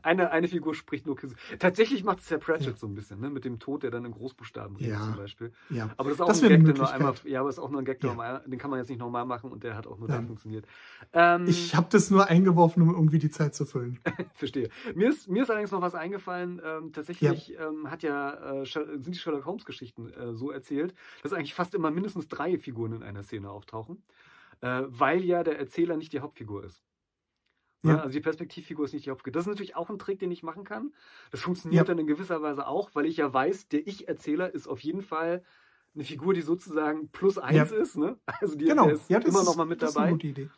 Eine, 0.05 0.31
eine 0.31 0.47
Figur 0.47 0.75
spricht 0.75 1.05
nur 1.07 1.15
Kiss. 1.15 1.33
Tatsächlich 1.59 2.03
macht 2.03 2.19
es 2.19 2.27
der 2.27 2.37
Pratchett 2.37 2.67
Ja. 2.67 2.75
so 2.75 2.85
ein 2.87 2.93
bisschen, 2.95 3.19
ne? 3.19 3.29
Mit 3.29 3.43
dem 3.43 3.59
Tod, 3.59 3.83
der 3.83 3.89
dann 3.91 4.05
in 4.05 4.11
Großbuchstaben 4.11 4.75
redet 4.77 4.93
Ja. 4.93 5.01
zum 5.01 5.15
Beispiel. 5.15 5.51
ja. 5.69 5.89
Aber 5.97 6.09
das 6.09 6.17
ist 6.17 6.21
auch 6.21 6.27
Das 6.27 6.43
ein 6.43 6.49
Gag, 6.49 6.63
der 6.65 6.75
nur 6.75 6.91
einmal, 6.91 7.13
ja, 7.23 7.39
aber 7.39 7.49
ist 7.49 7.59
auch 7.59 7.69
nur 7.71 7.81
ein 7.81 7.85
Gag, 7.85 8.03
Ja. 8.03 8.09
normal, 8.09 8.43
den 8.45 8.59
kann 8.59 8.69
man 8.69 8.79
jetzt 8.79 8.89
nicht 8.89 8.99
nochmal 8.99 9.25
machen 9.25 9.51
und 9.51 9.63
der 9.63 9.75
hat 9.75 9.87
auch 9.87 9.97
nur 9.97 10.07
Nein. 10.07 10.21
da 10.21 10.27
funktioniert. 10.27 10.65
Ähm, 11.13 11.45
Ich 11.47 11.75
habe 11.75 11.87
das 11.89 12.11
nur 12.11 12.27
eingeworfen, 12.27 12.83
um 12.83 12.89
irgendwie 12.93 13.17
die 13.19 13.29
Zeit 13.31 13.55
zu 13.55 13.65
füllen. 13.65 13.99
verstehe. 14.35 14.69
Mir 14.93 15.09
ist, 15.09 15.27
mir 15.27 15.41
ist 15.43 15.49
allerdings 15.49 15.71
noch 15.71 15.81
was 15.81 15.95
eingefallen. 15.95 16.61
Ähm, 16.63 16.93
tatsächlich 16.93 17.57
ähm, 17.59 17.89
hat 17.89 18.03
ja, 18.03 18.61
äh, 18.61 18.65
sind 18.65 19.07
die 19.07 19.15
Sherlock 19.15 19.45
Holmes 19.45 19.65
Geschichten 19.65 20.09
äh, 20.13 20.33
so 20.33 20.51
erzählt, 20.51 20.93
dass 21.23 21.33
eigentlich 21.33 21.53
fast 21.55 21.73
immer 21.73 21.89
mindestens 21.89 22.27
drei 22.27 22.57
Figuren 22.59 22.93
in 22.93 23.01
einer 23.03 23.23
Szene 23.23 23.49
auftauchen, 23.49 24.03
äh, 24.61 24.83
weil 24.85 25.23
ja 25.23 25.43
der 25.43 25.57
Erzähler 25.57 25.97
nicht 25.97 26.13
die 26.13 26.19
Hauptfigur 26.19 26.63
ist. 26.63 26.81
Ja. 27.89 27.97
Also 27.99 28.09
die 28.13 28.21
Perspektivfigur 28.21 28.85
ist 28.85 28.93
nicht 28.93 29.05
die 29.05 29.09
Hauptfigur. 29.11 29.33
Das 29.33 29.43
ist 29.43 29.47
natürlich 29.49 29.75
auch 29.75 29.89
ein 29.89 29.97
Trick, 29.99 30.19
den 30.19 30.31
ich 30.31 30.43
machen 30.43 30.63
kann. 30.63 30.93
Das 31.31 31.41
funktioniert 31.41 31.87
Ja. 31.87 31.93
dann 31.93 31.99
in 31.99 32.07
gewisser 32.07 32.41
Weise 32.41 32.67
auch, 32.67 32.91
weil 32.93 33.05
ich 33.05 33.17
ja 33.17 33.33
weiß, 33.33 33.67
der 33.69 33.85
Ich-Erzähler 33.87 34.53
ist 34.53 34.67
auf 34.67 34.79
jeden 34.81 35.01
Fall 35.01 35.43
eine 35.93 36.03
Figur, 36.03 36.33
die 36.33 36.41
sozusagen 36.41 37.09
plus 37.09 37.37
eins 37.37 37.71
Ja. 37.71 37.77
ist. 37.77 37.97
Ne? 37.97 38.17
Also 38.25 38.55
die, 38.57 38.65
Genau. 38.65 38.89
ist 38.89 39.09
Ja, 39.09 39.19
immer 39.19 39.39
ist, 39.39 39.45
noch 39.45 39.55
mal 39.55 39.65
mit 39.65 39.81
das 39.81 39.89
ist 39.89 39.95
dabei. 39.95 40.07
eine 40.07 40.15
gute 40.15 40.27
Idee. 40.27 40.49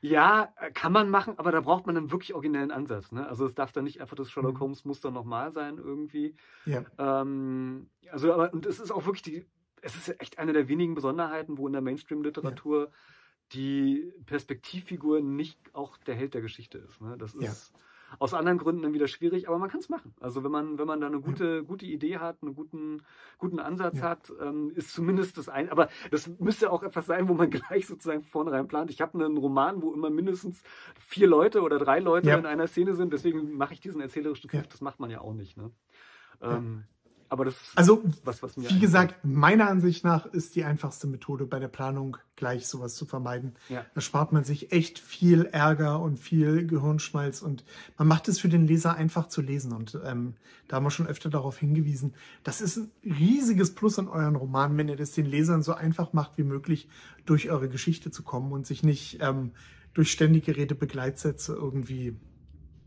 Ja, 0.00 0.52
äh, 0.60 0.70
kann 0.70 0.92
man 0.92 1.10
machen, 1.10 1.34
aber 1.38 1.50
da 1.50 1.60
braucht 1.60 1.86
man 1.88 1.96
einen 1.96 2.12
wirklich 2.12 2.32
originellen 2.34 2.70
Ansatz. 2.70 3.10
Ne? 3.10 3.26
Also 3.28 3.44
es 3.46 3.54
darf 3.56 3.72
dann 3.72 3.82
nicht 3.82 4.00
einfach 4.00 4.14
das 4.16 4.30
Sherlock 4.30 4.54
Mhm. 4.54 4.60
Holmes 4.60 4.84
Muster 4.84 5.10
nochmal 5.10 5.50
sein 5.50 5.78
irgendwie. 5.78 6.36
Ja. 6.66 6.84
Ähm, 6.98 7.90
also 8.12 8.32
aber 8.32 8.52
und 8.52 8.64
es 8.66 8.78
ist 8.78 8.92
auch 8.92 9.06
wirklich 9.06 9.22
die, 9.22 9.46
es 9.82 9.96
ist 9.96 10.06
ja 10.06 10.14
echt 10.20 10.38
eine 10.38 10.52
der 10.52 10.68
wenigen 10.68 10.94
Besonderheiten, 10.94 11.58
wo 11.58 11.66
in 11.66 11.72
der 11.72 11.82
Mainstream-Literatur 11.82 12.92
die 13.52 14.12
Perspektivfigur 14.26 15.20
nicht 15.20 15.58
auch 15.74 15.96
der 15.98 16.14
Held 16.14 16.34
der 16.34 16.42
Geschichte 16.42 16.78
ist. 16.78 17.00
Ne? 17.00 17.16
Das 17.18 17.34
Ja. 17.34 17.50
ist 17.50 17.72
aus 18.18 18.32
anderen 18.32 18.56
Gründen 18.56 18.82
dann 18.82 18.94
wieder 18.94 19.06
schwierig, 19.06 19.48
aber 19.48 19.58
man 19.58 19.68
kann 19.68 19.80
es 19.80 19.90
machen. 19.90 20.14
Also 20.20 20.42
wenn 20.42 20.50
man, 20.50 20.78
wenn 20.78 20.86
man 20.86 21.00
da 21.00 21.06
eine 21.08 21.20
gute, 21.20 21.62
gute 21.64 21.84
Idee 21.84 22.16
hat, 22.18 22.38
einen 22.42 22.54
guten, 22.54 23.02
guten 23.36 23.58
Ansatz 23.60 23.98
Ja. 23.98 24.04
hat, 24.10 24.32
ähm, 24.40 24.70
ist 24.74 24.92
zumindest 24.94 25.36
das 25.36 25.50
ein. 25.50 25.68
Aber 25.70 25.88
das 26.10 26.26
müsste 26.38 26.70
auch 26.70 26.82
etwas 26.82 27.04
sein, 27.06 27.28
wo 27.28 27.34
man 27.34 27.50
gleich 27.76 27.86
sozusagen 27.86 28.22
vornherein 28.22 28.66
plant. 28.66 28.90
Ich 28.90 29.00
habe 29.02 29.22
einen 29.22 29.36
Roman, 29.36 29.82
wo 29.82 29.92
immer 29.92 30.08
mindestens 30.08 30.62
vier 30.98 31.26
Leute 31.28 31.60
oder 31.60 31.78
drei 31.78 32.00
Leute 32.00 32.28
Ja. 32.30 32.38
in 32.38 32.46
einer 32.46 32.66
Szene 32.66 32.94
sind, 32.94 33.12
deswegen 33.12 33.56
mache 33.56 33.74
ich 33.74 33.80
diesen 33.80 34.00
erzählerischen 34.00 34.48
Ja. 34.50 34.60
Kniff, 34.60 34.68
das 34.68 34.80
macht 34.80 35.00
man 35.00 35.10
ja 35.10 35.20
auch 35.20 35.34
nicht. 35.34 35.56
Ne? 35.58 35.70
Ähm, 36.40 36.84
Aber 37.30 37.44
das 37.44 37.54
ist 37.54 37.76
Also, 37.76 38.02
was, 38.24 38.42
was 38.42 38.56
mir. 38.56 38.70
wie 38.70 38.78
gesagt, 38.78 39.24
meiner 39.24 39.68
Ansicht 39.68 40.04
nach 40.04 40.26
ist 40.26 40.56
die 40.56 40.64
einfachste 40.64 41.06
Methode 41.06 41.44
bei 41.46 41.58
der 41.58 41.68
Planung 41.68 42.16
gleich 42.36 42.66
sowas 42.66 42.94
zu 42.94 43.04
vermeiden. 43.04 43.54
Ja. 43.68 43.84
Da 43.94 44.00
spart 44.00 44.32
man 44.32 44.44
sich 44.44 44.72
echt 44.72 44.98
viel 44.98 45.44
Ärger 45.44 46.00
und 46.00 46.18
viel 46.18 46.66
Gehirnschmalz 46.66 47.42
und 47.42 47.64
man 47.98 48.08
macht 48.08 48.28
es 48.28 48.38
für 48.38 48.48
den 48.48 48.66
Leser 48.66 48.94
einfach 48.94 49.28
zu 49.28 49.42
lesen. 49.42 49.72
Und 49.72 49.98
ähm, 50.04 50.36
da 50.68 50.76
haben 50.76 50.84
wir 50.84 50.90
schon 50.90 51.06
öfter 51.06 51.28
darauf 51.28 51.58
hingewiesen. 51.58 52.14
Das 52.44 52.60
ist 52.60 52.78
ein 52.78 52.90
riesiges 53.04 53.74
Plus 53.74 53.98
in 53.98 54.08
euren 54.08 54.36
Romanen, 54.36 54.78
wenn 54.78 54.88
ihr 54.88 54.96
das 54.96 55.12
den 55.12 55.26
Lesern 55.26 55.62
so 55.62 55.74
einfach 55.74 56.12
macht 56.12 56.38
wie 56.38 56.44
möglich, 56.44 56.88
durch 57.26 57.50
eure 57.50 57.68
Geschichte 57.68 58.10
zu 58.10 58.22
kommen 58.22 58.52
und 58.52 58.66
sich 58.66 58.82
nicht 58.82 59.18
ähm, 59.20 59.52
durch 59.92 60.10
ständige 60.10 60.56
Redebegleitsätze 60.56 61.54
irgendwie 61.54 62.16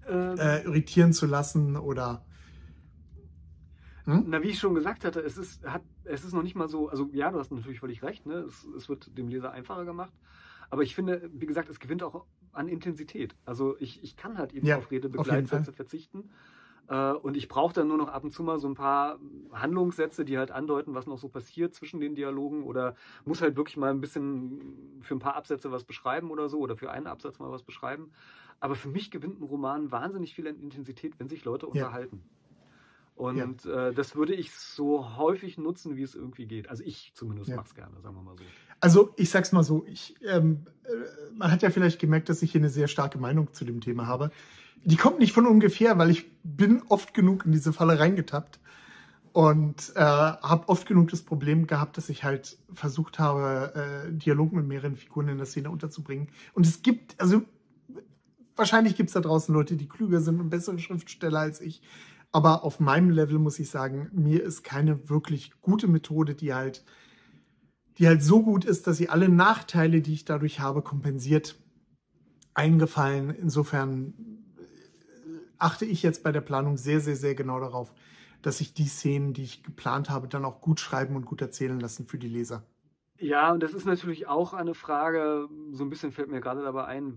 Ähm, 0.09 0.39
äh, 0.39 0.63
irritieren 0.63 1.13
zu 1.13 1.27
lassen 1.27 1.77
oder 1.77 2.25
Na, 4.07 4.41
wie 4.43 4.49
ich 4.49 4.59
schon 4.59 4.75
gesagt 4.75 5.05
hatte, 5.05 5.21
es 5.21 5.37
ist, 5.37 5.65
hat, 5.65 5.83
es 6.03 6.23
ist 6.23 6.33
noch 6.33 6.43
nicht 6.43 6.55
mal 6.55 6.67
so, 6.67 6.89
also 6.89 7.09
ja, 7.11 7.31
du 7.31 7.39
hast 7.39 7.51
natürlich 7.51 7.79
völlig 7.79 8.03
recht, 8.03 8.25
ne? 8.25 8.35
es, 8.39 8.63
es 8.65 8.89
wird 8.89 9.17
dem 9.17 9.27
Leser 9.27 9.51
einfacher 9.51 9.85
gemacht. 9.85 10.13
Aber 10.69 10.83
ich 10.83 10.95
finde, 10.95 11.29
wie 11.33 11.45
gesagt, 11.47 11.69
es 11.69 11.79
gewinnt 11.79 12.03
auch 12.03 12.27
an 12.51 12.67
Intensität. 12.67 13.35
Also 13.45 13.77
ich, 13.79 14.03
ich 14.03 14.15
kann 14.15 14.37
halt 14.37 14.53
eben 14.53 14.67
Ja, 14.67 14.75
auf 14.75 14.91
Redebegleitsätze 14.91 15.73
verzichten. 15.73 16.31
Äh, 16.87 17.11
und 17.13 17.37
ich 17.37 17.47
brauche 17.47 17.73
dann 17.73 17.87
nur 17.87 17.97
noch 17.97 18.09
ab 18.09 18.23
und 18.23 18.31
zu 18.31 18.43
mal 18.43 18.59
so 18.59 18.67
ein 18.67 18.75
paar 18.75 19.19
Handlungssätze, 19.51 20.25
die 20.25 20.37
halt 20.37 20.51
andeuten, 20.51 20.93
was 20.93 21.07
noch 21.07 21.17
so 21.17 21.29
passiert 21.29 21.73
zwischen 21.73 21.99
den 21.99 22.15
Dialogen. 22.15 22.63
Oder 22.63 22.95
muss 23.25 23.41
halt 23.41 23.57
wirklich 23.57 23.77
mal 23.77 23.91
ein 23.91 24.01
bisschen 24.01 24.99
für 25.01 25.15
ein 25.15 25.19
paar 25.19 25.35
Absätze 25.35 25.71
was 25.71 25.83
beschreiben 25.85 26.31
oder 26.31 26.49
so. 26.49 26.59
Oder 26.59 26.77
für 26.77 26.91
einen 26.91 27.07
Absatz 27.07 27.39
mal 27.39 27.51
was 27.51 27.63
beschreiben. 27.63 28.11
Aber 28.59 28.75
für 28.75 28.89
mich 28.89 29.11
gewinnt 29.11 29.39
ein 29.39 29.43
Roman 29.43 29.91
wahnsinnig 29.91 30.33
viel 30.35 30.47
an 30.47 30.57
Intensität, 30.59 31.19
wenn 31.19 31.27
sich 31.29 31.43
Leute 31.45 31.67
Ja. 31.71 31.91
unterhalten. 31.91 32.25
Und 33.21 33.65
äh, 33.67 33.93
das 33.93 34.15
würde 34.15 34.33
ich 34.33 34.51
so 34.51 35.15
häufig 35.15 35.59
nutzen, 35.59 35.95
wie 35.95 36.01
es 36.01 36.15
irgendwie 36.15 36.47
geht. 36.47 36.69
Also 36.71 36.83
ich 36.83 37.11
zumindest 37.13 37.49
Ja. 37.49 37.57
mache 37.57 37.67
es 37.67 37.75
gerne, 37.75 38.01
sagen 38.01 38.15
wir 38.15 38.23
mal 38.23 38.35
so. 38.35 38.43
Also 38.79 39.13
ich 39.15 39.29
sag's 39.29 39.51
mal 39.51 39.63
so, 39.63 39.85
ich, 39.85 40.15
ähm, 40.23 40.65
äh, 40.85 40.89
man 41.35 41.51
hat 41.51 41.61
ja 41.61 41.69
vielleicht 41.69 41.99
gemerkt, 41.99 42.29
dass 42.29 42.41
ich 42.41 42.51
hier 42.51 42.61
eine 42.61 42.71
sehr 42.71 42.87
starke 42.87 43.19
Meinung 43.19 43.53
zu 43.53 43.63
dem 43.63 43.79
Thema 43.79 44.07
habe. 44.07 44.31
Die 44.83 44.95
kommt 44.95 45.19
nicht 45.19 45.33
von 45.33 45.45
ungefähr, 45.45 45.99
weil 45.99 46.09
ich 46.09 46.31
bin 46.41 46.81
oft 46.89 47.13
genug 47.13 47.45
in 47.45 47.51
diese 47.51 47.73
Falle 47.73 47.99
reingetappt 47.99 48.59
und 49.33 49.93
äh, 49.95 49.99
habe 49.99 50.67
oft 50.67 50.87
genug 50.87 51.11
das 51.11 51.21
Problem 51.21 51.67
gehabt, 51.67 51.97
dass 51.97 52.09
ich 52.09 52.23
halt 52.23 52.57
versucht 52.73 53.19
habe, 53.19 54.07
äh, 54.07 54.11
Dialog 54.11 54.51
mit 54.51 54.65
mehreren 54.67 54.95
Figuren 54.95 55.27
in 55.27 55.37
der 55.37 55.45
Szene 55.45 55.69
unterzubringen. 55.69 56.29
Und 56.55 56.65
es 56.65 56.81
gibt, 56.81 57.21
also 57.21 57.43
wahrscheinlich 58.55 58.95
gibt's 58.95 59.13
da 59.13 59.19
draußen 59.19 59.53
Leute, 59.53 59.75
die 59.75 59.87
klüger 59.87 60.21
sind 60.21 60.39
und 60.39 60.49
bessere 60.49 60.79
Schriftsteller 60.79 61.39
als 61.39 61.61
ich. 61.61 61.83
Aber 62.31 62.63
auf 62.63 62.79
meinem 62.79 63.09
Level 63.09 63.39
muss 63.39 63.59
ich 63.59 63.69
sagen, 63.69 64.09
mir 64.13 64.41
ist 64.43 64.63
keine 64.63 65.09
wirklich 65.09 65.51
gute 65.61 65.87
Methode, 65.87 66.33
die 66.33 66.53
halt 66.53 66.83
die 67.97 68.07
halt 68.07 68.23
so 68.23 68.41
gut 68.41 68.65
ist, 68.65 68.87
dass 68.87 68.97
sie 68.97 69.09
alle 69.09 69.29
Nachteile, 69.29 70.01
die 70.01 70.13
ich 70.13 70.25
dadurch 70.25 70.59
habe, 70.59 70.81
kompensiert, 70.81 71.55
eingefallen. 72.53 73.29
Insofern 73.29 74.13
äh, 74.57 74.63
achte 75.57 75.85
ich 75.85 76.03
jetzt 76.03 76.23
bei 76.23 76.31
der 76.31 76.41
Planung 76.41 76.77
sehr, 76.77 76.99
sehr, 76.99 77.15
sehr 77.15 77.35
genau 77.35 77.59
darauf, 77.59 77.93
dass 78.41 78.61
ich 78.61 78.73
die 78.73 78.87
Szenen, 78.87 79.33
die 79.33 79.43
ich 79.43 79.63
geplant 79.63 80.09
habe, 80.09 80.27
dann 80.27 80.45
auch 80.45 80.61
gut 80.61 80.79
schreiben 80.79 81.15
und 81.15 81.25
gut 81.25 81.41
erzählen 81.41 81.79
lassen 81.79 82.07
für 82.07 82.17
die 82.17 82.27
Leser. 82.27 82.63
Ja, 83.19 83.51
und 83.51 83.61
das 83.61 83.73
ist 83.73 83.85
natürlich 83.85 84.27
auch 84.27 84.53
eine 84.53 84.73
Frage, 84.73 85.47
so 85.71 85.83
ein 85.83 85.91
bisschen 85.91 86.11
fällt 86.11 86.31
mir 86.31 86.41
gerade 86.41 86.63
dabei 86.63 86.85
ein, 86.85 87.13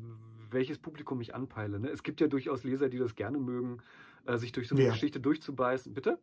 welches 0.50 0.78
Publikum 0.78 1.20
ich 1.22 1.34
anpeile. 1.34 1.80
Ne? 1.80 1.88
Es 1.88 2.02
gibt 2.02 2.20
ja 2.20 2.26
durchaus 2.26 2.62
Leser, 2.62 2.90
die 2.90 2.98
das 2.98 3.14
gerne 3.14 3.38
mögen, 3.38 3.78
äh, 4.26 4.38
sich 4.38 4.52
durch 4.52 4.68
so 4.68 4.74
eine 4.74 4.84
Wer? 4.84 4.92
Geschichte 4.92 5.20
durchzubeißen. 5.20 5.94
Bitte? 5.94 6.18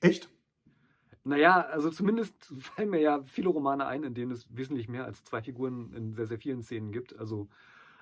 Echt? 0.00 0.30
Naja, 1.24 1.60
also 1.60 1.90
zumindest 1.90 2.34
fallen 2.60 2.90
mir 2.90 3.00
ja 3.00 3.22
viele 3.24 3.48
Romane 3.48 3.86
ein, 3.86 4.02
in 4.02 4.14
denen 4.14 4.32
es 4.32 4.46
wesentlich 4.50 4.88
mehr 4.88 5.04
als 5.04 5.24
zwei 5.24 5.42
Figuren 5.42 5.92
in 5.92 6.14
sehr, 6.14 6.26
sehr 6.26 6.38
vielen 6.38 6.62
Szenen 6.62 6.92
gibt. 6.92 7.18
Also, 7.18 7.48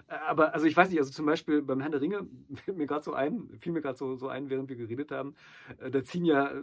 äh, 0.09 0.14
aber 0.14 0.54
also 0.54 0.66
ich 0.66 0.76
weiß 0.76 0.90
nicht, 0.90 0.99
also 0.99 1.12
zum 1.12 1.26
Beispiel 1.26 1.62
beim 1.62 1.80
Herrn 1.80 1.92
der 1.92 2.00
Ringe 2.00 2.26
fällt 2.64 2.76
mir 2.76 2.87
gerade 2.87 3.04
so 3.04 3.12
ein, 3.12 3.50
fiel 3.61 3.73
mir 3.73 3.83
gerade 3.83 3.99
so, 3.99 4.16
so 4.16 4.28
ein, 4.28 4.50
während 4.50 4.69
wir 4.69 4.76
geredet 4.76 5.11
haben, 5.11 5.35
äh, 5.78 5.90
da 5.90 6.02
ziehen 6.02 6.25
ja, 6.25 6.49
äh, 6.49 6.62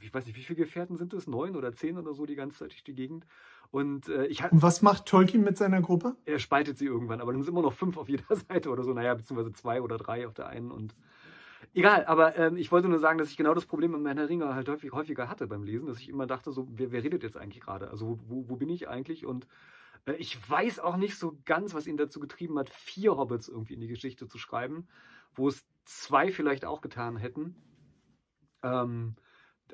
ich 0.00 0.14
weiß 0.14 0.26
nicht, 0.26 0.36
wie 0.36 0.42
viele 0.42 0.58
Gefährten 0.58 0.96
sind 0.96 1.12
es? 1.12 1.26
Neun 1.26 1.56
oder 1.56 1.72
zehn 1.72 1.98
oder 1.98 2.14
so 2.14 2.24
die 2.24 2.36
ganze 2.36 2.58
Zeit 2.58 2.70
durch 2.70 2.84
die 2.84 2.94
Gegend. 2.94 3.26
Und 3.70 4.08
äh, 4.08 4.26
ich 4.26 4.42
Und 4.50 4.62
was 4.62 4.80
macht 4.80 5.06
Tolkien 5.06 5.42
mit 5.42 5.56
seiner 5.56 5.82
Gruppe? 5.82 6.16
er 6.24 6.38
spaltet 6.38 6.78
sie 6.78 6.86
irgendwann, 6.86 7.20
aber 7.20 7.32
dann 7.32 7.42
sind 7.42 7.52
immer 7.52 7.62
noch 7.62 7.72
fünf 7.72 7.96
auf 7.96 8.08
jeder 8.08 8.24
Seite 8.48 8.70
oder 8.70 8.84
so, 8.84 8.92
naja, 8.92 9.14
beziehungsweise 9.14 9.52
zwei 9.52 9.82
oder 9.82 9.98
drei 9.98 10.26
auf 10.26 10.34
der 10.34 10.46
einen 10.46 10.70
und 10.70 10.94
egal, 11.74 12.04
aber 12.06 12.36
ähm, 12.36 12.56
ich 12.56 12.72
wollte 12.72 12.88
nur 12.88 12.98
sagen, 12.98 13.18
dass 13.18 13.30
ich 13.30 13.36
genau 13.36 13.54
das 13.54 13.66
Problem 13.66 13.92
mit 13.92 14.02
meiner 14.02 14.28
Ringe 14.28 14.54
halt 14.54 14.68
häufig, 14.68 14.92
häufiger 14.92 15.28
hatte 15.28 15.46
beim 15.46 15.62
Lesen, 15.62 15.86
dass 15.86 15.98
ich 15.98 16.08
immer 16.08 16.26
dachte, 16.26 16.52
so, 16.52 16.68
wer, 16.70 16.92
wer 16.92 17.02
redet 17.02 17.22
jetzt 17.22 17.36
eigentlich 17.36 17.62
gerade? 17.62 17.90
Also 17.90 18.18
wo, 18.26 18.48
wo 18.48 18.56
bin 18.56 18.68
ich 18.68 18.88
eigentlich? 18.88 19.26
Und 19.26 19.46
äh, 20.06 20.14
ich 20.14 20.38
weiß 20.48 20.80
auch 20.80 20.96
nicht 20.96 21.16
so 21.16 21.38
ganz, 21.44 21.74
was 21.74 21.86
ihn 21.86 21.96
dazu 21.96 22.20
getrieben 22.20 22.58
hat, 22.58 22.70
vier 22.70 23.16
Hobbits 23.16 23.48
irgendwie 23.48 23.74
in 23.74 23.80
die 23.80 23.88
Geschichte 23.88 24.26
zu 24.28 24.38
schreiben, 24.38 24.88
wo 25.34 25.48
es 25.48 25.64
zwei 25.84 26.32
vielleicht 26.32 26.64
auch 26.64 26.80
getan 26.80 27.16
hätten. 27.16 27.56
Ähm, 28.62 29.14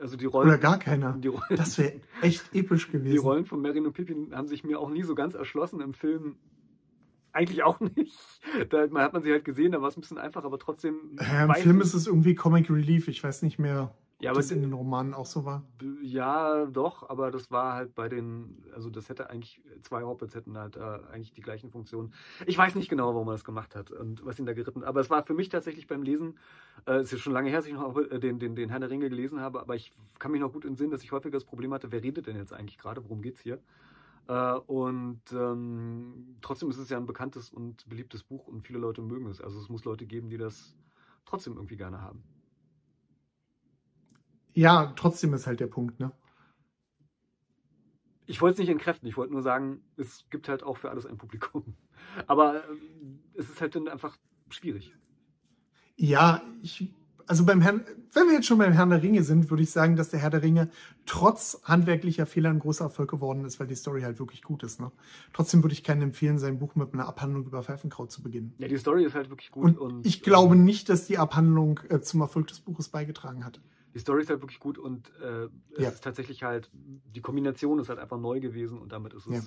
also 0.01 0.17
die 0.17 0.27
Rollen. 0.27 0.49
Oder 0.49 0.59
gar 0.59 0.79
keiner. 0.79 1.13
Die 1.13 1.29
Rollen, 1.29 1.57
Das 1.57 1.79
wäre 1.79 2.01
echt 2.23 2.55
episch 2.55 2.87
die 2.87 2.93
gewesen. 2.93 3.25
Rollen 3.25 3.47
von 3.47 3.61
Merrin 3.61 3.87
und 3.87 3.93
Pippin 3.93 4.35
haben 4.35 4.49
sich 4.49 4.65
mir 4.65 4.81
auch 4.81 4.91
nie 4.91 5.03
so 5.03 5.15
ganz 5.15 5.35
erschlossen 5.35 5.81
im 5.81 5.95
Film. 5.95 6.37
Eigentlich 7.35 7.63
auch 7.63 7.81
nicht. 7.97 8.17
Da 8.71 8.87
man- 8.87 9.03
hat 9.03 9.13
man 9.13 9.23
sie 9.23 9.33
halt 9.33 9.45
gesehen, 9.45 9.73
da 9.73 9.83
war 9.83 9.89
es 9.89 9.97
ein 9.97 10.01
bisschen 10.01 10.19
einfach, 10.19 10.45
aber 10.45 10.59
trotzdem. 10.59 11.17
Äh, 11.19 11.45
Im 11.45 11.55
Film 11.55 11.81
ist 11.81 11.93
es 11.95 12.07
irgendwie 12.07 12.35
Comic 12.35 12.71
Relief. 12.71 13.09
Ich 13.09 13.23
weiß 13.23 13.43
nicht 13.43 13.59
mehr, 13.59 13.93
ja, 14.21 14.31
ob 14.31 14.37
aber 14.37 14.41
das 14.41 14.53
in 14.53 14.61
den 14.63 14.73
Romanen 14.73 15.13
auch 15.15 15.27
so 15.27 15.45
war. 15.45 15.65
ja, 16.01 16.67
doch, 16.67 17.11
aber 17.11 17.33
das 17.33 17.51
war 17.51 17.75
halt 17.75 17.95
bei 17.97 18.09
den, 18.09 18.63
also 18.73 18.89
das 18.89 19.09
hätte 19.09 19.29
eigentlich, 19.31 19.61
zwei 19.83 20.03
Hobbits 20.05 20.37
hätten 20.37 20.57
halt 20.57 20.77
äh, 20.77 20.81
eigentlich 21.13 21.33
die 21.33 21.41
gleichen 21.41 21.71
Funktionen. 21.71 22.15
Ich 22.47 22.57
weiß 22.57 22.77
nicht 22.77 22.89
genau, 22.89 23.13
warum 23.13 23.27
man 23.27 23.35
das 23.35 23.45
gemacht 23.45 23.75
hat 23.75 23.91
und 23.91 24.25
was 24.25 24.39
ihn 24.39 24.47
da 24.47 24.53
geritten 24.53 24.85
Aber 24.85 25.01
es 25.01 25.11
war 25.11 25.25
für 25.27 25.35
mich 25.35 25.49
tatsächlich 25.49 25.89
beim 25.89 26.03
Lesen, 26.05 26.39
äh, 26.87 26.99
es 26.99 27.13
ist 27.13 27.21
schon 27.21 27.33
lange 27.33 27.51
her, 27.51 27.59
dass 27.59 27.67
ich 27.67 27.75
noch 27.75 27.97
äh, 27.99 28.21
den, 28.21 28.39
den, 28.39 28.55
den 28.55 28.69
Herrn 28.71 28.81
der 28.83 28.91
Ringe 28.91 29.11
gelesen 29.11 29.41
habe, 29.41 29.61
aber 29.61 29.75
ich 29.75 29.93
kann 30.21 30.31
mich 30.31 30.41
noch 30.41 30.53
gut 30.53 30.65
entsinnen, 30.65 30.93
dass 30.93 31.03
ich 31.03 31.11
häufiger 31.11 31.33
das 31.37 31.45
Problem 31.45 31.75
hatte, 31.75 31.91
wer 31.91 32.03
redet 32.03 32.29
denn 32.29 32.37
jetzt 32.37 32.53
eigentlich 32.53 32.79
gerade, 32.79 33.03
worum 33.03 33.21
geht's 33.21 33.41
hier? 33.41 33.59
Äh, 34.27 34.55
und 34.55 35.21
ähm, 35.33 36.37
trotzdem 36.41 36.71
ist 36.71 36.79
es 36.79 36.89
ja 36.89 36.97
ein 36.97 37.07
bekanntes 37.07 37.51
und 37.51 37.89
beliebtes 37.89 38.23
Buch 38.23 38.47
und 38.47 38.67
viele 38.67 38.79
Leute 38.79 39.03
mögen 39.03 39.27
es. 39.27 39.41
Also 39.41 39.61
es 39.61 39.69
muss 39.69 39.85
Leute 39.85 40.07
geben, 40.07 40.31
die 40.31 40.39
das 40.39 40.75
trotzdem 41.27 41.55
irgendwie 41.57 41.77
gerne 41.77 42.01
haben. 42.01 42.23
Ja, 44.55 44.93
trotzdem 44.97 45.35
ist 45.35 45.47
halt 45.47 45.61
der 45.61 45.67
Punkt, 45.67 45.99
ne? 45.99 46.13
Ich 48.27 48.41
wollte 48.41 48.55
es 48.55 48.59
nicht 48.61 48.71
entkräften, 48.71 49.07
ich 49.07 49.17
wollte 49.17 49.33
nur 49.33 49.43
sagen, 49.43 49.83
es 49.97 50.25
gibt 50.31 50.49
halt 50.49 50.63
auch 50.63 50.79
für 50.79 50.91
alles 50.91 51.05
ein 51.05 51.19
Publikum. 51.19 51.77
Aber 52.27 52.67
ähm, 52.69 53.23
es 53.35 53.51
ist 53.51 53.61
halt 53.61 53.75
dann 53.75 53.89
einfach 53.89 54.17
schwierig. 54.49 54.95
Ja, 55.97 56.43
ich, 56.63 56.95
also 57.27 57.45
beim 57.45 57.61
Herrn, 57.61 57.85
wenn 58.13 58.27
wir 58.27 58.35
jetzt 58.35 58.47
schon 58.47 58.59
beim 58.59 58.73
Herrn 58.73 58.91
der 58.91 59.03
Ringe 59.03 59.23
sind, 59.23 59.51
würde 59.51 59.63
ich 59.63 59.71
sagen, 59.71 59.97
dass 59.97 60.11
der 60.11 60.21
Herr 60.21 60.31
der 60.31 60.43
Ringe 60.43 60.69
trotz 61.07 61.61
handwerklicher 61.65 62.27
Fehler 62.27 62.51
ein 62.51 62.59
großer 62.59 62.85
Erfolg 62.85 63.11
geworden 63.11 63.45
ist, 63.45 63.61
weil 63.61 63.67
die 63.67 63.75
Story 63.75 64.03
halt 64.03 64.19
wirklich 64.19 64.43
gut 64.43 64.63
ist. 64.63 64.81
Ne? 64.81 64.91
Trotzdem 65.33 65.63
würde 65.63 65.73
ich 65.73 65.83
keinen 65.85 66.03
empfehlen, 66.03 66.39
sein 66.39 66.59
Buch 66.59 66.75
mit 66.75 66.93
einer 66.95 67.07
Abhandlung 67.07 67.45
über 67.47 67.63
Pfeifenkraut 67.63 68.11
zu 68.11 68.23
beginnen. 68.23 68.55
Ja, 68.59 68.69
die 68.69 68.77
Story 68.79 69.05
ist 69.05 69.15
halt 69.15 69.31
wirklich 69.31 69.51
gut. 69.51 69.65
Und, 69.65 69.79
Und, 69.79 70.07
ich 70.07 70.23
glaube 70.23 70.55
ähm, 70.55 70.65
nicht, 70.65 70.89
dass 70.89 71.07
die 71.07 71.19
Abhandlung 71.19 71.81
äh, 71.89 72.01
zum 72.01 72.21
Erfolg 72.21 72.47
des 72.49 72.61
Buches 72.61 72.89
beigetragen 72.89 73.45
hat. 73.45 73.61
Die 73.95 74.01
Story 74.01 74.23
ist 74.23 74.31
halt 74.31 74.41
wirklich 74.43 74.59
gut 74.59 74.77
und 74.77 75.13
äh, 75.23 75.45
es 75.77 75.83
Ja. 75.83 75.89
ist 75.91 76.03
tatsächlich 76.03 76.43
halt, 76.43 76.71
die 76.73 77.21
Kombination 77.21 77.79
ist 77.79 77.89
halt 77.89 78.01
einfach 78.01 78.19
neu 78.19 78.41
gewesen 78.41 78.79
und 78.79 78.91
damit 78.93 79.15
ist 79.15 79.27
es 79.27 79.35
Ja. 79.35 79.43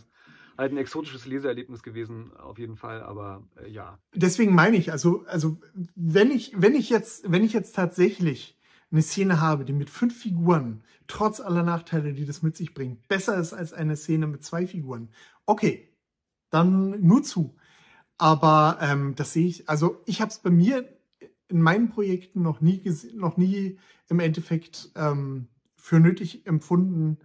Halt 0.57 0.71
ein 0.71 0.77
exotisches 0.77 1.25
Leseerlebnis 1.25 1.83
gewesen, 1.83 2.35
auf 2.37 2.57
jeden 2.57 2.75
Fall. 2.75 3.01
Aber 3.01 3.47
äh, 3.63 3.69
ja, 3.69 3.99
Deswegen 4.13 4.55
meine 4.55 4.77
ich, 4.77 4.91
also, 4.91 5.23
also 5.27 5.59
wenn 5.95 6.31
ich, 6.31 6.53
wenn 6.55 6.75
ich 6.75 6.89
jetzt, 6.89 7.31
wenn 7.31 7.43
ich 7.43 7.53
jetzt 7.53 7.75
tatsächlich 7.75 8.57
eine 8.91 9.01
Szene 9.01 9.41
habe, 9.41 9.65
die 9.65 9.73
mit 9.73 9.89
fünf 9.89 10.17
Figuren, 10.17 10.83
trotz 11.07 11.39
aller 11.39 11.63
Nachteile, 11.63 12.13
die 12.13 12.25
das 12.25 12.41
mit 12.41 12.55
sich 12.55 12.73
bringt, 12.73 13.07
besser 13.07 13.37
ist 13.37 13.53
als 13.53 13.73
eine 13.73 13.95
Szene 13.95 14.27
mit 14.27 14.43
zwei 14.43 14.65
Figuren, 14.65 15.09
okay, 15.45 15.93
dann 16.49 17.01
nur 17.01 17.23
zu. 17.23 17.55
Aber 18.17 18.79
ähm, 18.81 19.13
das 19.15 19.33
sehe 19.33 19.47
ich, 19.47 19.69
also 19.69 20.01
ich 20.05 20.21
habe 20.21 20.31
es 20.31 20.39
bei 20.39 20.49
mir 20.49 20.87
in 21.49 21.61
meinen 21.61 21.89
Projekten 21.89 22.41
noch 22.41 22.61
nie, 22.61 22.81
noch 23.13 23.37
nie 23.37 23.77
im 24.09 24.19
Endeffekt 24.19 24.91
ähm, 24.95 25.47
für 25.75 25.99
nötig 25.99 26.45
empfunden, 26.47 27.17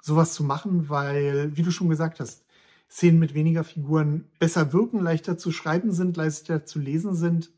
sowas 0.00 0.34
zu 0.34 0.44
machen, 0.44 0.88
weil, 0.88 1.56
wie 1.56 1.62
du 1.62 1.70
schon 1.70 1.88
gesagt 1.88 2.20
hast, 2.20 2.44
Szenen 2.90 3.18
mit 3.18 3.34
weniger 3.34 3.64
Figuren 3.64 4.30
besser 4.38 4.72
wirken, 4.72 5.00
leichter 5.00 5.36
zu 5.36 5.52
schreiben 5.52 5.92
sind, 5.92 6.16
leichter 6.16 6.64
zu 6.64 6.78
lesen 6.78 7.14
sind. 7.14 7.50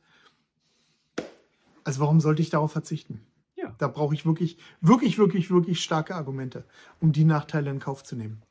Also 1.84 2.00
warum 2.00 2.20
sollte 2.20 2.42
ich 2.42 2.50
darauf 2.50 2.72
verzichten? 2.72 3.24
Ja. 3.56 3.74
Da 3.78 3.88
brauche 3.88 4.14
ich 4.14 4.26
wirklich, 4.26 4.58
wirklich, 4.80 5.18
wirklich, 5.18 5.50
wirklich 5.50 5.80
starke 5.82 6.14
Argumente, 6.14 6.64
um 7.00 7.12
die 7.12 7.24
Nachteile 7.24 7.70
in 7.70 7.78
Kauf 7.78 8.02
zu 8.02 8.16
nehmen. 8.16 8.42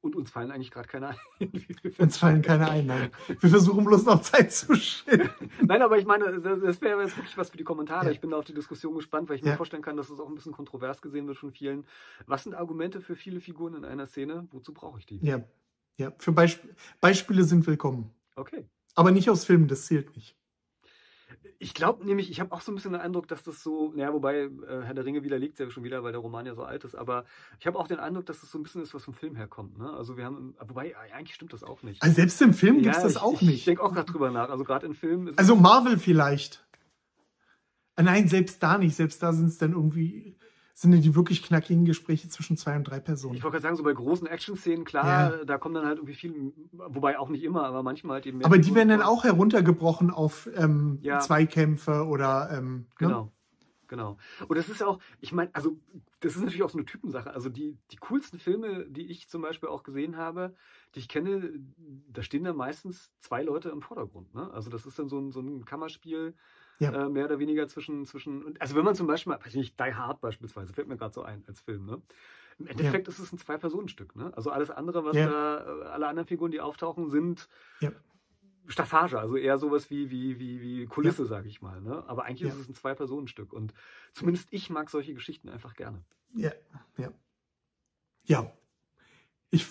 Und 0.00 0.14
uns 0.14 0.30
fallen 0.30 0.52
eigentlich 0.52 0.70
gerade 0.70 0.86
keine 0.86 1.08
ein. 1.08 1.16
Uns 1.98 2.18
fallen 2.18 2.40
keine 2.40 2.70
ein, 2.70 2.86
nein. 2.86 3.10
Wir 3.40 3.50
versuchen 3.50 3.84
bloß 3.84 4.04
noch 4.04 4.22
Zeit 4.22 4.52
zu 4.52 4.76
schinden. 4.76 5.28
Nein, 5.66 5.82
aber 5.82 5.98
ich 5.98 6.06
meine, 6.06 6.40
das, 6.40 6.80
wäre 6.80 7.02
jetzt 7.02 7.16
wirklich 7.16 7.36
was 7.36 7.50
für 7.50 7.56
die 7.56 7.64
Kommentare. 7.64 8.06
Ja. 8.06 8.10
Ich 8.12 8.20
bin 8.20 8.30
da 8.30 8.36
auf 8.36 8.44
die 8.44 8.54
Diskussion 8.54 8.94
gespannt, 8.94 9.28
weil 9.28 9.36
ich 9.36 9.42
Ja. 9.42 9.50
mir 9.50 9.56
vorstellen 9.56 9.82
kann, 9.82 9.96
dass 9.96 10.08
es 10.08 10.20
auch 10.20 10.28
ein 10.28 10.36
bisschen 10.36 10.52
kontrovers 10.52 11.02
gesehen 11.02 11.26
wird 11.26 11.36
von 11.36 11.50
vielen. 11.50 11.84
Was 12.26 12.44
sind 12.44 12.54
Argumente 12.54 13.00
für 13.00 13.16
viele 13.16 13.40
Figuren 13.40 13.74
in 13.74 13.84
einer 13.84 14.06
Szene? 14.06 14.46
Wozu 14.52 14.72
brauche 14.72 15.00
ich 15.00 15.06
die? 15.06 15.18
Ja, 15.18 15.40
ja. 15.98 16.12
Für 16.18 16.32
Beisp 16.32 16.60
Beispiele 17.00 17.44
sind 17.44 17.66
willkommen. 17.66 18.10
Okay. 18.36 18.64
Aber 18.94 19.10
nicht 19.10 19.28
aus 19.28 19.44
Filmen, 19.44 19.68
das 19.68 19.86
zählt 19.86 20.16
nicht. 20.16 20.34
Ich 21.60 21.74
glaube 21.74 22.06
nämlich, 22.06 22.30
ich 22.30 22.38
habe 22.38 22.52
auch 22.52 22.60
so 22.60 22.70
ein 22.70 22.76
bisschen 22.76 22.92
den 22.92 23.00
Eindruck, 23.00 23.26
dass 23.26 23.42
das 23.42 23.64
so, 23.64 23.92
naja, 23.94 24.12
wobei 24.12 24.42
äh, 24.42 24.50
Herr 24.82 24.94
der 24.94 25.04
Ringe 25.04 25.24
widerlegt 25.24 25.58
ja 25.58 25.68
schon 25.70 25.82
wieder, 25.82 26.04
weil 26.04 26.12
der 26.12 26.20
Roman 26.20 26.46
ja 26.46 26.54
so 26.54 26.62
alt 26.62 26.84
ist, 26.84 26.94
aber 26.94 27.24
ich 27.58 27.66
habe 27.66 27.76
auch 27.78 27.88
den 27.88 27.98
Eindruck, 27.98 28.26
dass 28.26 28.40
das 28.40 28.50
so 28.52 28.58
ein 28.58 28.62
bisschen 28.62 28.80
ist, 28.80 28.94
was 28.94 29.04
vom 29.04 29.14
Film 29.14 29.34
herkommt. 29.34 29.76
Ne? 29.76 29.90
Also 29.92 30.16
wir 30.16 30.24
haben, 30.24 30.54
wobei 30.60 30.90
äh, 30.90 31.12
eigentlich 31.12 31.34
stimmt 31.34 31.52
das 31.52 31.64
auch 31.64 31.82
nicht. 31.82 32.00
Also 32.00 32.14
selbst 32.14 32.40
im 32.42 32.54
Film 32.54 32.80
gibt 32.80 32.94
es 32.94 33.02
das 33.02 33.12
ich, 33.16 33.20
auch 33.20 33.34
ich, 33.34 33.42
nicht. 33.42 33.54
Ich 33.56 33.64
denke 33.64 33.82
auch 33.82 33.92
gerade 33.92 34.10
drüber 34.10 34.30
nach. 34.30 34.50
Also 34.50 34.62
gerade 34.62 34.86
in 34.86 34.94
Filmen 34.94 35.36
Also 35.36 35.56
Marvel 35.56 35.98
vielleicht. 35.98 36.64
Ah, 37.96 38.04
Nein, 38.04 38.28
selbst 38.28 38.62
da 38.62 38.78
nicht. 38.78 38.94
Selbst 38.94 39.20
da 39.20 39.32
sind 39.32 39.46
es 39.46 39.58
dann 39.58 39.72
irgendwie, 39.72 40.36
sind 40.80 40.92
ja 40.92 41.00
die 41.00 41.16
wirklich 41.16 41.42
knackigen 41.42 41.84
Gespräche 41.84 42.28
zwischen 42.28 42.56
zwei 42.56 42.76
und 42.76 42.84
drei 42.84 43.00
Personen. 43.00 43.34
Ich 43.34 43.42
wollte 43.42 43.56
gerade 43.56 43.62
sagen, 43.62 43.76
so 43.76 43.82
bei 43.82 43.92
großen 43.92 44.28
Action-Szenen, 44.28 44.84
klar, 44.84 45.44
da 45.44 45.58
kommen 45.58 45.74
dann 45.74 45.86
halt 45.86 45.98
irgendwie 45.98 46.14
viel, 46.14 46.52
wobei 46.70 47.18
auch 47.18 47.30
nicht 47.30 47.42
immer, 47.42 47.64
aber 47.64 47.82
manchmal 47.82 48.14
halt 48.14 48.26
eben 48.26 48.38
mehr. 48.38 48.46
Aber 48.46 48.58
die 48.58 48.72
werden 48.76 48.88
dann 48.88 49.02
auch 49.02 49.24
heruntergebrochen 49.24 50.12
auf 50.12 50.48
ähm, 50.54 51.00
Ja. 51.02 51.18
Zweikämpfe 51.18 52.06
oder 52.06 52.50
ähm, 52.52 52.76
ne? 52.76 52.86
Genau. 52.98 53.32
Genau. 53.88 54.18
Und 54.46 54.56
das 54.56 54.68
ist 54.68 54.80
ja 54.80 54.86
auch, 54.86 55.00
ich 55.20 55.32
meine, 55.32 55.48
also 55.54 55.78
das 56.20 56.36
ist 56.36 56.42
natürlich 56.42 56.62
auch 56.62 56.70
so 56.70 56.76
eine 56.76 56.84
Typensache. 56.84 57.32
Also 57.32 57.48
die, 57.48 57.78
die 57.90 57.96
coolsten 57.96 58.38
Filme, 58.38 58.84
die 58.84 59.10
ich 59.10 59.28
zum 59.30 59.40
Beispiel 59.40 59.70
auch 59.70 59.82
gesehen 59.82 60.18
habe, 60.18 60.54
die 60.94 60.98
ich 61.00 61.08
kenne, 61.08 61.54
da 62.12 62.22
stehen 62.22 62.44
dann 62.44 62.56
meistens 62.56 63.10
zwei 63.18 63.42
Leute 63.42 63.70
im 63.70 63.80
Vordergrund. 63.80 64.34
Ne? 64.34 64.50
Also 64.52 64.68
das 64.68 64.84
ist 64.84 64.98
dann 64.98 65.08
so 65.08 65.18
ein, 65.18 65.32
so 65.32 65.40
ein 65.40 65.64
Kammerspiel, 65.64 66.34
Ja. 66.78 66.92
äh, 66.92 67.08
mehr 67.08 67.24
oder 67.26 67.38
weniger 67.38 67.66
zwischen, 67.68 68.04
zwischen. 68.06 68.54
Also 68.60 68.76
wenn 68.76 68.84
man 68.84 68.94
zum 68.94 69.06
Beispiel, 69.06 69.32
mal, 69.32 69.40
weiß 69.40 69.48
ich 69.48 69.54
nicht, 69.56 69.80
Die 69.80 69.94
Hard 69.94 70.20
beispielsweise, 70.20 70.72
fällt 70.72 70.88
mir 70.88 70.96
gerade 70.96 71.14
so 71.14 71.22
ein 71.22 71.44
als 71.46 71.60
Film, 71.60 71.86
ne? 71.86 72.02
Im 72.58 72.66
Endeffekt 72.66 73.06
ist 73.08 73.18
es 73.20 73.32
ein 73.32 73.38
Zwei-Personen-Stück, 73.38 74.16
ne? 74.16 74.32
Also 74.36 74.50
alles 74.50 74.70
andere, 74.70 75.04
was 75.04 75.16
Ja. 75.16 75.26
da, 75.26 75.58
äh, 75.82 75.84
alle 75.86 76.08
anderen 76.08 76.26
Figuren, 76.26 76.50
die 76.50 76.60
auftauchen, 76.60 77.08
sind 77.08 77.48
Ja. 77.80 77.92
Staffage, 78.66 79.18
also 79.18 79.36
eher 79.36 79.56
sowas 79.58 79.88
wie, 79.90 80.10
wie, 80.10 80.38
wie, 80.38 80.60
wie 80.60 80.86
Kulisse, 80.86 81.24
sage 81.24 81.48
ich 81.48 81.62
mal. 81.62 81.80
Ne? 81.80 82.04
Aber 82.06 82.24
eigentlich 82.24 82.42
Ja. 82.42 82.48
ist 82.48 82.58
es 82.60 82.68
ein 82.68 82.74
Zwei-Personen-Stück. 82.74 83.52
Und 83.52 83.72
zumindest 84.12 84.48
ich 84.52 84.68
mag 84.70 84.90
solche 84.90 85.14
Geschichten 85.14 85.48
einfach 85.48 85.74
gerne. 85.74 86.04
Ja, 86.34 86.52
ja. 86.98 87.12
Ja. 88.26 88.52
Ich, 89.50 89.66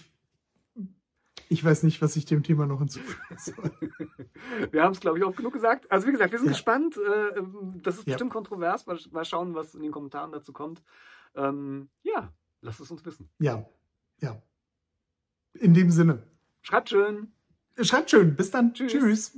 ich 1.50 1.63
weiß 1.63 1.84
nicht, 1.84 2.01
was 2.01 2.16
ich 2.16 2.25
dem 2.25 2.44
Thema 2.44 2.66
noch 2.66 2.80
hinzufügen 2.80 3.38
soll. 3.38 3.72
Wir 4.72 4.84
haben 4.84 4.92
es, 4.94 5.00
glaube 5.00 5.18
ich, 5.18 5.24
auch 5.24 5.36
genug 5.36 5.54
gesagt. 5.54 5.89
Also 5.92 6.08
wie 6.08 6.12
gesagt, 6.12 6.32
wir 6.32 6.39
sind 6.39 6.48
Ja. 6.48 6.54
gespannt. 6.54 6.98
Äh, 6.98 7.42
das 7.82 7.96
ist 7.98 8.08
Ja. 8.08 8.13
bestimmt 8.13 8.32
kontrovers. 8.34 8.86
Mal, 8.86 9.00
mal 9.12 9.25
schauen, 9.25 9.56
was 9.56 9.75
in 9.75 9.82
den 9.82 9.92
Kommentaren 9.92 10.32
dazu 10.32 10.54
kommt. 10.54 10.84
Ähm, 11.36 11.89
ja, 12.04 12.34
lasst 12.62 12.80
es 12.80 12.92
uns 12.92 13.06
wissen. 13.06 13.30
Ja, 13.39 13.66
ja. 14.20 14.42
In 15.54 15.74
dem 15.74 15.89
Sinne. 15.92 16.24
Schreibt 16.62 16.89
schön. 16.89 17.32
Schreibt 17.80 18.10
schön. 18.12 18.36
Bis 18.36 18.51
dann. 18.51 18.74
Tschüss. 18.74 18.92
Tschüss. 18.92 19.38